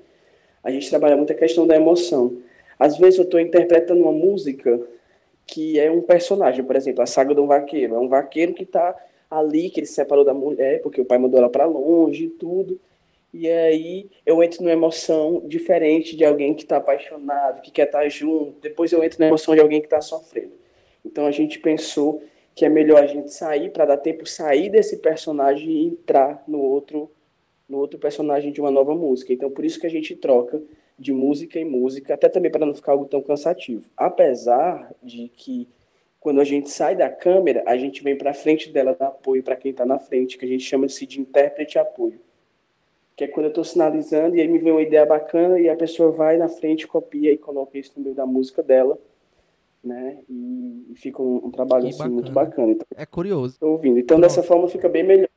A 0.63 0.71
gente 0.71 0.89
trabalha 0.89 1.17
muito 1.17 1.33
a 1.33 1.37
questão 1.37 1.67
da 1.67 1.75
emoção. 1.75 2.37
Às 2.79 2.97
vezes 2.97 3.19
eu 3.19 3.25
estou 3.25 3.41
interpretando 3.41 4.01
uma 4.01 4.13
música 4.13 4.81
que 5.47 5.79
é 5.79 5.91
um 5.91 6.03
personagem, 6.03 6.65
por 6.65 6.77
exemplo, 6.77 7.03
a 7.03 7.07
saga 7.07 7.35
do 7.35 7.47
vaqueiro. 7.47 7.95
É 7.95 7.99
um 7.99 8.09
vaqueiro 8.09 8.55
que 8.55 8.65
está 8.65 8.97
ali, 9.31 9.71
que 9.71 9.81
ele 9.81 9.87
se 9.87 9.95
separou 9.95 10.25
da 10.25 10.35
mulher, 10.35 10.81
porque 10.83 11.01
o 11.01 11.05
pai 11.05 11.19
mandou 11.19 11.39
ela 11.39 11.51
para 11.51 11.65
longe 11.65 12.25
e 12.25 12.31
tudo. 12.31 12.79
E 13.33 13.49
aí 13.49 14.11
eu 14.27 14.43
entro 14.43 14.63
numa 14.63 14.73
emoção 14.73 15.43
diferente 15.47 16.15
de 16.15 16.25
alguém 16.25 16.55
que 16.55 16.65
está 16.65 16.77
apaixonado, 16.77 17.63
que 17.63 17.71
quer 17.71 17.87
estar 17.87 18.03
tá 18.03 18.09
junto. 18.09 18.61
Depois 18.61 18.93
eu 18.93 19.03
entro 19.03 19.19
na 19.21 19.27
emoção 19.27 19.55
de 19.55 19.61
alguém 19.61 19.81
que 19.81 19.87
está 19.87 20.01
sofrendo. 20.03 20.53
Então 21.05 21.27
a 21.27 21.31
gente 21.31 21.59
pensou 21.59 22.23
que 22.55 22.67
é 22.67 22.69
melhor 22.69 23.03
a 23.03 23.07
gente 23.07 23.33
sair 23.33 23.71
para 23.71 23.87
dar 23.87 23.97
tempo 23.97 24.27
sair 24.27 24.69
desse 24.69 24.99
personagem 24.99 25.71
e 25.71 25.87
entrar 25.87 26.45
no 26.47 26.61
outro 26.61 27.11
no 27.69 27.79
outro 27.79 27.99
personagem 27.99 28.53
de 28.53 28.61
uma 28.61 28.71
nova 28.71 28.95
música. 28.95 29.33
Então 29.33 29.51
por 29.51 29.65
isso 29.65 29.81
que 29.81 29.87
a 29.87 29.91
gente 29.91 30.15
troca 30.15 30.63
de 31.03 31.13
música 31.13 31.59
em 31.59 31.65
música, 31.65 32.15
até 32.15 32.29
também 32.29 32.51
para 32.51 32.65
não 32.65 32.73
ficar 32.73 32.93
algo 32.93 33.05
tão 33.05 33.21
cansativo. 33.21 33.91
Apesar 33.97 34.91
de 35.03 35.29
que 35.35 35.69
quando 36.21 36.41
a 36.41 36.45
gente 36.45 36.71
sai 36.71 36.95
da 36.97 37.11
câmera, 37.11 37.63
a 37.67 37.77
gente 37.77 38.03
vem 38.03 38.17
para 38.17 38.33
frente 38.33 38.71
dela 38.71 38.97
dar 38.99 39.09
apoio 39.09 39.43
para 39.43 39.57
quem 39.57 39.73
está 39.73 39.85
na 39.85 39.99
frente, 39.99 40.39
que 40.39 40.45
a 40.45 40.49
gente 40.49 40.65
chama 40.65 40.87
de 40.87 41.21
intérprete 41.21 41.79
apoio. 41.79 42.21
Que 43.17 43.25
é 43.25 43.29
quando 43.29 43.47
eu 43.47 43.51
estou 43.51 43.65
sinalizando 43.65 44.37
e 44.37 44.41
aí 44.41 44.49
me 44.49 44.59
vem 44.59 44.73
uma 44.73 44.83
ideia 44.83 45.05
bacana 45.05 45.59
e 45.61 45.69
a 45.69 45.77
pessoa 45.77 46.11
vai 46.11 46.39
na 46.39 46.49
frente, 46.49 46.87
copia 46.87 47.33
e 47.33 47.37
coloca 47.37 47.77
isso 47.77 47.93
no 47.97 48.05
meio 48.05 48.15
da 48.15 48.25
música 48.25 48.63
dela 48.63 48.99
né? 49.83 50.19
E, 50.29 50.87
e 50.91 50.95
fica 50.95 51.21
um, 51.21 51.47
um 51.47 51.51
trabalho 51.51 51.89
assim, 51.89 51.99
bacana. 51.99 52.15
muito 52.15 52.33
bacana. 52.33 52.73
Então, 52.73 52.87
é 52.95 53.05
curioso. 53.05 53.59
Tô 53.59 53.73
ouvindo. 53.73 53.99
Então, 53.99 54.19
Pronto. 54.19 54.29
dessa 54.29 54.43
forma, 54.43 54.69
fica 54.69 54.89
bem 54.89 55.03
melhor. 55.03 55.29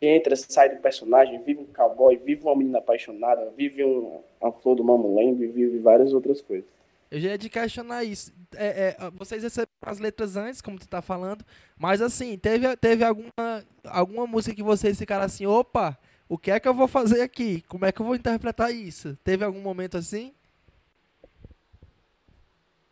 Entra, 0.00 0.36
sai 0.36 0.74
do 0.74 0.80
personagem, 0.80 1.42
vive 1.42 1.60
um 1.60 1.66
cowboy, 1.66 2.16
vive 2.16 2.42
uma 2.42 2.54
menina 2.54 2.78
apaixonada, 2.78 3.50
vive 3.56 3.82
um, 3.82 4.20
a 4.42 4.52
flor 4.52 4.76
do 4.76 4.84
mamulengo 4.84 5.42
e 5.42 5.46
vive 5.46 5.78
várias 5.78 6.12
outras 6.12 6.40
coisas. 6.40 6.68
Eu 7.10 7.20
já 7.20 7.30
ia 7.30 7.38
de 7.38 7.48
questionar 7.48 8.04
isso. 8.04 8.32
É, 8.54 8.96
é, 8.98 9.10
vocês 9.16 9.42
receberam 9.42 9.70
as 9.82 9.98
letras 9.98 10.36
antes, 10.36 10.60
como 10.60 10.78
tu 10.78 10.88
tá 10.88 11.00
falando, 11.00 11.44
mas 11.78 12.02
assim, 12.02 12.36
teve, 12.36 12.76
teve 12.76 13.04
alguma, 13.04 13.64
alguma 13.84 14.26
música 14.26 14.54
que 14.54 14.62
vocês 14.62 14.98
ficaram 14.98 15.24
assim, 15.24 15.46
opa, 15.46 15.96
o 16.28 16.36
que 16.36 16.50
é 16.50 16.58
que 16.58 16.66
eu 16.66 16.74
vou 16.74 16.88
fazer 16.88 17.20
aqui? 17.20 17.62
Como 17.68 17.84
é 17.84 17.92
que 17.92 18.00
eu 18.00 18.06
vou 18.06 18.16
interpretar 18.16 18.74
isso? 18.74 19.16
Teve 19.22 19.44
algum 19.44 19.60
momento 19.60 19.96
assim? 19.96 20.32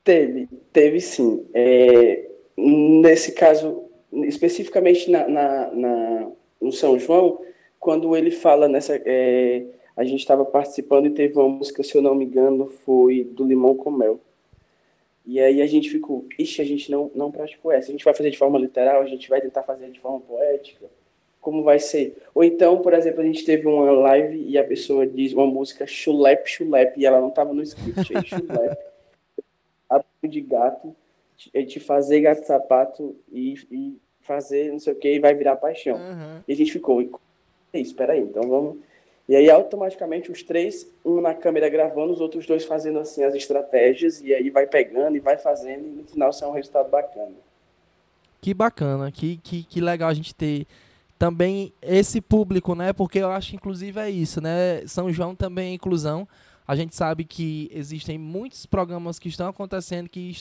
Teve, 0.04 0.48
teve 0.72 1.00
sim. 1.00 1.44
É, 1.52 2.30
nesse 2.56 3.32
caso, 3.32 3.90
especificamente 4.12 5.10
na, 5.10 5.26
na, 5.26 5.70
na, 5.72 6.30
no 6.60 6.72
São 6.72 6.98
João, 6.98 7.40
quando 7.78 8.16
ele 8.16 8.30
fala 8.30 8.68
nessa. 8.68 9.00
É, 9.04 9.64
a 9.96 10.04
gente 10.04 10.20
estava 10.20 10.44
participando 10.44 11.06
e 11.06 11.10
teve 11.10 11.38
uma 11.38 11.48
música, 11.48 11.82
se 11.82 11.94
eu 11.94 12.02
não 12.02 12.14
me 12.14 12.24
engano, 12.24 12.66
foi 12.66 13.22
do 13.24 13.44
Limão 13.44 13.76
com 13.76 13.90
Mel. 13.90 14.18
E 15.26 15.40
aí 15.40 15.62
a 15.62 15.66
gente 15.66 15.88
ficou, 15.88 16.26
ixi, 16.38 16.60
a 16.60 16.64
gente 16.64 16.90
não, 16.90 17.10
não 17.14 17.30
praticou 17.30 17.72
essa. 17.72 17.88
A 17.88 17.92
gente 17.92 18.04
vai 18.04 18.12
fazer 18.12 18.30
de 18.30 18.36
forma 18.36 18.58
literal, 18.58 19.00
a 19.00 19.06
gente 19.06 19.28
vai 19.28 19.40
tentar 19.40 19.62
fazer 19.62 19.90
de 19.90 20.00
forma 20.00 20.20
poética. 20.20 20.86
Como 21.40 21.62
vai 21.62 21.78
ser? 21.78 22.16
Ou 22.34 22.42
então, 22.42 22.80
por 22.80 22.92
exemplo, 22.92 23.20
a 23.20 23.24
gente 23.24 23.44
teve 23.44 23.66
uma 23.66 23.90
live 23.90 24.36
e 24.36 24.58
a 24.58 24.64
pessoa 24.64 25.06
diz 25.06 25.32
uma 25.32 25.46
música 25.46 25.86
chulep, 25.86 26.48
chulep, 26.48 26.98
e 26.98 27.06
ela 27.06 27.20
não 27.20 27.28
estava 27.28 27.54
no 27.54 27.62
script. 27.62 28.16
Aí, 28.16 28.26
chulep, 28.26 28.78
de 30.28 30.40
gato, 30.40 30.94
de 31.36 31.80
fazer 31.80 32.20
gato 32.20 32.44
sapato 32.44 33.14
e, 33.30 33.54
e 33.70 33.96
fazer 34.24 34.72
não 34.72 34.80
sei 34.80 34.92
o 34.92 34.96
que, 34.96 35.14
e 35.14 35.18
vai 35.20 35.34
virar 35.34 35.56
paixão. 35.56 35.96
Uhum. 35.96 36.40
E 36.48 36.52
a 36.52 36.56
gente 36.56 36.72
ficou, 36.72 37.20
espera 37.72 38.14
aí, 38.14 38.20
então 38.20 38.48
vamos 38.48 38.78
e 39.26 39.34
aí, 39.34 39.50
automaticamente, 39.50 40.30
os 40.30 40.42
três, 40.42 40.86
um 41.04 41.20
na 41.20 41.32
câmera 41.32 41.68
gravando, 41.70 42.12
os 42.12 42.20
outros 42.20 42.46
dois 42.46 42.64
fazendo 42.64 42.98
assim 42.98 43.24
as 43.24 43.34
estratégias, 43.34 44.20
e 44.20 44.34
aí 44.34 44.50
vai 44.50 44.66
pegando 44.66 45.16
e 45.16 45.20
vai 45.20 45.38
fazendo, 45.38 45.86
e 45.86 45.90
no 45.90 46.04
final 46.04 46.30
sai 46.32 46.48
um 46.48 46.52
resultado 46.52 46.90
bacana. 46.90 47.32
Que 48.42 48.52
bacana, 48.52 49.10
que, 49.10 49.38
que, 49.38 49.64
que 49.64 49.80
legal 49.80 50.10
a 50.10 50.14
gente 50.14 50.34
ter 50.34 50.66
também 51.18 51.72
esse 51.80 52.20
público, 52.20 52.74
né? 52.74 52.92
Porque 52.92 53.18
eu 53.18 53.30
acho, 53.30 53.56
inclusive, 53.56 53.98
é 53.98 54.10
isso, 54.10 54.42
né? 54.42 54.86
São 54.86 55.10
João 55.10 55.34
também 55.34 55.70
é 55.70 55.74
inclusão. 55.74 56.28
A 56.68 56.76
gente 56.76 56.94
sabe 56.94 57.24
que 57.24 57.70
existem 57.72 58.18
muitos 58.18 58.66
programas 58.66 59.18
que 59.18 59.28
estão 59.28 59.48
acontecendo 59.48 60.06
que, 60.10 60.36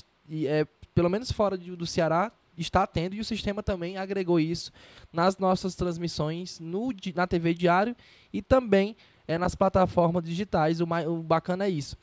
é, 0.46 0.66
pelo 0.94 1.10
menos 1.10 1.32
fora 1.32 1.58
do 1.58 1.86
Ceará, 1.86 2.34
está 2.58 2.86
tendo 2.86 3.16
e 3.16 3.20
o 3.20 3.26
sistema 3.26 3.64
também 3.64 3.98
agregou 3.98 4.40
isso 4.40 4.72
nas 5.12 5.38
nossas 5.38 5.76
transmissões 5.76 6.60
no, 6.60 6.90
na 7.16 7.28
TV 7.28 7.54
Diário 7.54 7.96
e 8.32 8.42
também 8.42 8.96
é, 9.28 9.38
nas 9.38 9.56
plataformas 9.56 10.24
digitais. 10.24 10.82
O, 10.82 10.86
o 10.86 11.24
bacana 11.24 11.66
é 11.66 11.70
isso. 11.70 11.98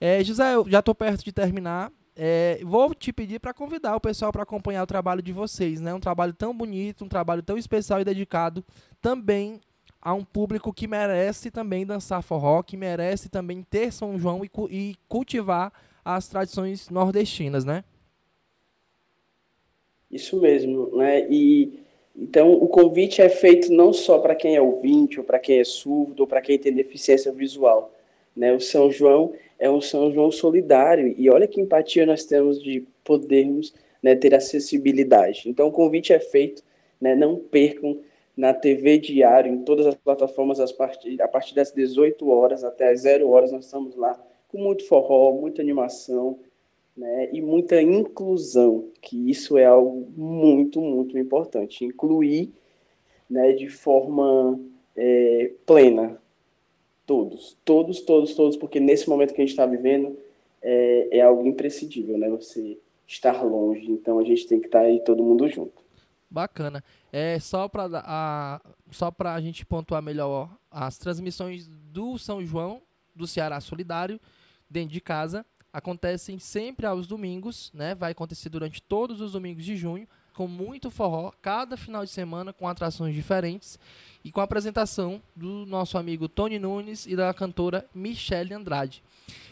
É, 0.00 0.22
José, 0.22 0.54
eu 0.54 0.68
já 0.68 0.80
estou 0.80 0.94
perto 0.94 1.24
de 1.24 1.32
terminar. 1.32 1.90
É, 2.14 2.60
vou 2.64 2.94
te 2.94 3.12
pedir 3.12 3.38
para 3.38 3.52
convidar 3.52 3.94
o 3.94 4.00
pessoal 4.00 4.32
para 4.32 4.42
acompanhar 4.42 4.82
o 4.82 4.86
trabalho 4.86 5.20
de 5.20 5.32
vocês, 5.32 5.80
né? 5.80 5.92
Um 5.92 6.00
trabalho 6.00 6.32
tão 6.32 6.56
bonito, 6.56 7.04
um 7.04 7.08
trabalho 7.08 7.42
tão 7.42 7.58
especial 7.58 8.00
e 8.00 8.04
dedicado 8.04 8.64
também 9.02 9.60
a 10.00 10.14
um 10.14 10.24
público 10.24 10.72
que 10.72 10.86
merece 10.86 11.50
também 11.50 11.84
dançar 11.84 12.22
forró, 12.22 12.62
que 12.62 12.76
merece 12.76 13.28
também 13.28 13.62
ter 13.62 13.92
São 13.92 14.18
João 14.18 14.42
e, 14.44 14.50
e 14.70 14.96
cultivar 15.08 15.72
as 16.04 16.28
tradições 16.28 16.88
nordestinas, 16.88 17.64
né? 17.64 17.84
Isso 20.16 20.40
mesmo, 20.40 20.96
né? 20.96 21.26
E 21.30 21.80
então 22.18 22.54
o 22.54 22.66
convite 22.66 23.20
é 23.20 23.28
feito 23.28 23.70
não 23.70 23.92
só 23.92 24.18
para 24.18 24.34
quem 24.34 24.56
é 24.56 24.60
ouvinte, 24.60 25.18
ou 25.18 25.24
para 25.24 25.38
quem 25.38 25.60
é 25.60 25.64
surdo, 25.64 26.20
ou 26.20 26.26
para 26.26 26.40
quem 26.40 26.58
tem 26.58 26.72
deficiência 26.72 27.30
visual, 27.30 27.92
né? 28.34 28.52
O 28.54 28.60
São 28.60 28.90
João 28.90 29.34
é 29.58 29.70
um 29.70 29.80
São 29.80 30.10
João 30.10 30.30
solidário 30.30 31.14
e 31.16 31.28
olha 31.30 31.46
que 31.46 31.60
empatia 31.60 32.06
nós 32.06 32.24
temos 32.24 32.62
de 32.62 32.86
podermos 33.04 33.74
né, 34.02 34.14
ter 34.14 34.34
acessibilidade. 34.34 35.48
Então 35.48 35.68
o 35.68 35.72
convite 35.72 36.12
é 36.12 36.18
feito, 36.18 36.62
né? 37.00 37.14
Não 37.14 37.36
percam 37.36 38.00
na 38.36 38.52
TV 38.52 38.98
Diário, 38.98 39.52
em 39.52 39.62
todas 39.62 39.86
as 39.86 39.94
plataformas, 39.94 40.60
a 40.60 40.66
partir, 41.28 41.54
das 41.54 41.72
18 41.72 42.28
horas 42.28 42.64
até 42.64 42.90
as 42.90 43.00
0 43.00 43.28
horas, 43.30 43.50
nós 43.50 43.64
estamos 43.64 43.96
lá 43.96 44.18
com 44.48 44.58
muito 44.58 44.86
forró, 44.86 45.32
muita 45.32 45.62
animação, 45.62 46.38
né, 46.96 47.28
e 47.32 47.42
muita 47.42 47.80
inclusão, 47.82 48.88
que 49.02 49.30
isso 49.30 49.58
é 49.58 49.66
algo 49.66 50.10
muito, 50.16 50.80
muito 50.80 51.18
importante. 51.18 51.84
Incluir 51.84 52.52
né, 53.28 53.52
de 53.52 53.68
forma 53.68 54.58
é, 54.96 55.52
plena 55.66 56.18
todos, 57.04 57.56
todos, 57.64 58.00
todos, 58.00 58.34
todos, 58.34 58.56
porque 58.56 58.80
nesse 58.80 59.08
momento 59.08 59.34
que 59.34 59.40
a 59.40 59.44
gente 59.44 59.50
está 59.50 59.66
vivendo 59.66 60.16
é, 60.62 61.18
é, 61.18 61.20
algo 61.20 61.46
imprescindível, 61.46 62.18
né? 62.18 62.28
Você 62.30 62.78
estar 63.06 63.42
longe, 63.42 63.88
então 63.90 64.18
a 64.18 64.24
gente 64.24 64.48
tem 64.48 64.58
que 64.58 64.66
estar 64.66 64.80
tá 64.80 64.86
aí 64.86 64.98
todo 65.04 65.22
mundo 65.22 65.46
junto. 65.46 65.84
Bacana. 66.28 66.82
É 67.12 67.38
só 67.38 67.68
para 67.68 67.88
a 67.94 68.60
só 68.90 69.10
para 69.12 69.34
a 69.34 69.40
gente 69.40 69.64
pontuar 69.64 70.02
melhor 70.02 70.50
as 70.70 70.98
transmissões 70.98 71.68
do 71.68 72.18
São 72.18 72.44
João 72.44 72.82
do 73.14 73.26
Ceará 73.26 73.60
Solidário 73.60 74.20
dentro 74.68 74.92
de 74.92 75.00
casa 75.00 75.46
acontecem 75.76 76.38
sempre 76.38 76.86
aos 76.86 77.06
domingos, 77.06 77.70
né? 77.74 77.94
Vai 77.94 78.12
acontecer 78.12 78.48
durante 78.48 78.80
todos 78.80 79.20
os 79.20 79.32
domingos 79.32 79.62
de 79.62 79.76
junho, 79.76 80.08
com 80.32 80.48
muito 80.48 80.90
forró, 80.90 81.30
cada 81.42 81.76
final 81.76 82.02
de 82.02 82.10
semana 82.10 82.50
com 82.50 82.66
atrações 82.66 83.14
diferentes 83.14 83.78
e 84.24 84.32
com 84.32 84.40
a 84.40 84.44
apresentação 84.44 85.20
do 85.34 85.66
nosso 85.66 85.98
amigo 85.98 86.30
Tony 86.30 86.58
Nunes 86.58 87.04
e 87.06 87.14
da 87.14 87.32
cantora 87.34 87.86
Michelle 87.94 88.54
Andrade. 88.54 89.02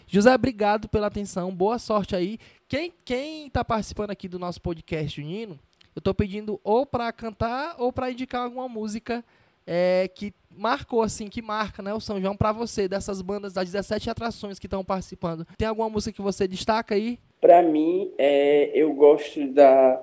José, 0.06 0.34
obrigado 0.34 0.88
pela 0.88 1.08
atenção, 1.08 1.54
boa 1.54 1.78
sorte 1.78 2.16
aí. 2.16 2.38
Quem 2.66 2.90
quem 3.04 3.48
está 3.48 3.62
participando 3.62 4.10
aqui 4.10 4.26
do 4.26 4.38
nosso 4.38 4.62
podcast 4.62 5.20
junino, 5.20 5.58
eu 5.94 6.00
estou 6.00 6.14
pedindo 6.14 6.58
ou 6.64 6.86
para 6.86 7.12
cantar 7.12 7.74
ou 7.78 7.92
para 7.92 8.10
indicar 8.10 8.44
alguma 8.44 8.66
música 8.66 9.22
é, 9.66 10.08
que 10.14 10.32
marcou, 10.56 11.02
assim, 11.02 11.28
que 11.28 11.42
marca, 11.42 11.82
né, 11.82 11.92
o 11.92 12.00
São 12.00 12.20
João 12.20 12.36
para 12.36 12.52
você, 12.52 12.86
dessas 12.86 13.20
bandas, 13.20 13.52
das 13.52 13.70
17 13.70 14.10
atrações 14.10 14.58
que 14.58 14.66
estão 14.66 14.84
participando? 14.84 15.46
Tem 15.58 15.66
alguma 15.68 15.88
música 15.90 16.14
que 16.14 16.22
você 16.22 16.46
destaca 16.46 16.94
aí? 16.94 17.18
Para 17.40 17.62
mim, 17.62 18.12
é, 18.18 18.70
eu 18.74 18.92
gosto 18.94 19.46
da 19.52 20.00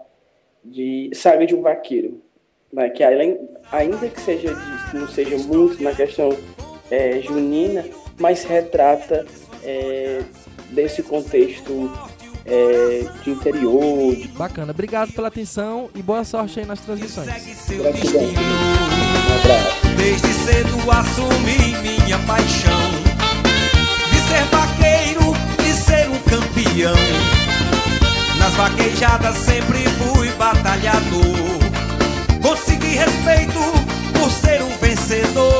de 0.63 1.09
Sabe 1.15 1.47
de 1.47 1.55
um 1.55 1.61
Vaqueiro, 1.61 2.21
né, 2.71 2.89
que 2.89 3.03
além, 3.03 3.39
ainda 3.71 4.07
que 4.07 4.21
seja 4.21 4.53
de, 4.53 4.97
não 4.97 5.07
seja 5.07 5.37
muito 5.37 5.81
na 5.81 5.93
questão 5.93 6.29
é, 6.89 7.19
junina, 7.21 7.83
mas 8.19 8.43
retrata 8.43 9.25
é, 9.63 10.21
desse 10.69 11.01
contexto 11.01 11.91
é, 12.45 13.05
de 13.23 13.31
interior. 13.31 14.15
De... 14.15 14.27
Bacana, 14.29 14.71
obrigado 14.71 15.11
pela 15.13 15.27
atenção 15.27 15.89
e 15.95 16.01
boa 16.01 16.23
sorte 16.23 16.59
aí 16.59 16.65
nas 16.65 16.81
transmissões. 16.81 17.27
Gratidão. 17.67 18.80
Desde 19.97 20.33
cedo 20.33 20.91
assumi 20.91 21.75
minha 21.81 22.17
paixão 22.19 22.91
de 24.11 24.19
ser 24.27 24.43
vaqueiro, 24.51 25.33
de 25.63 25.73
ser 25.73 26.09
um 26.09 26.17
campeão. 26.29 26.95
Nas 28.37 28.53
vaquejadas 28.55 29.37
sempre 29.37 29.83
fui 29.99 30.29
batalhador. 30.31 31.59
Consegui 32.41 32.95
respeito 32.95 33.59
por 34.13 34.31
ser 34.31 34.61
um 34.63 34.75
vencedor. 34.77 35.50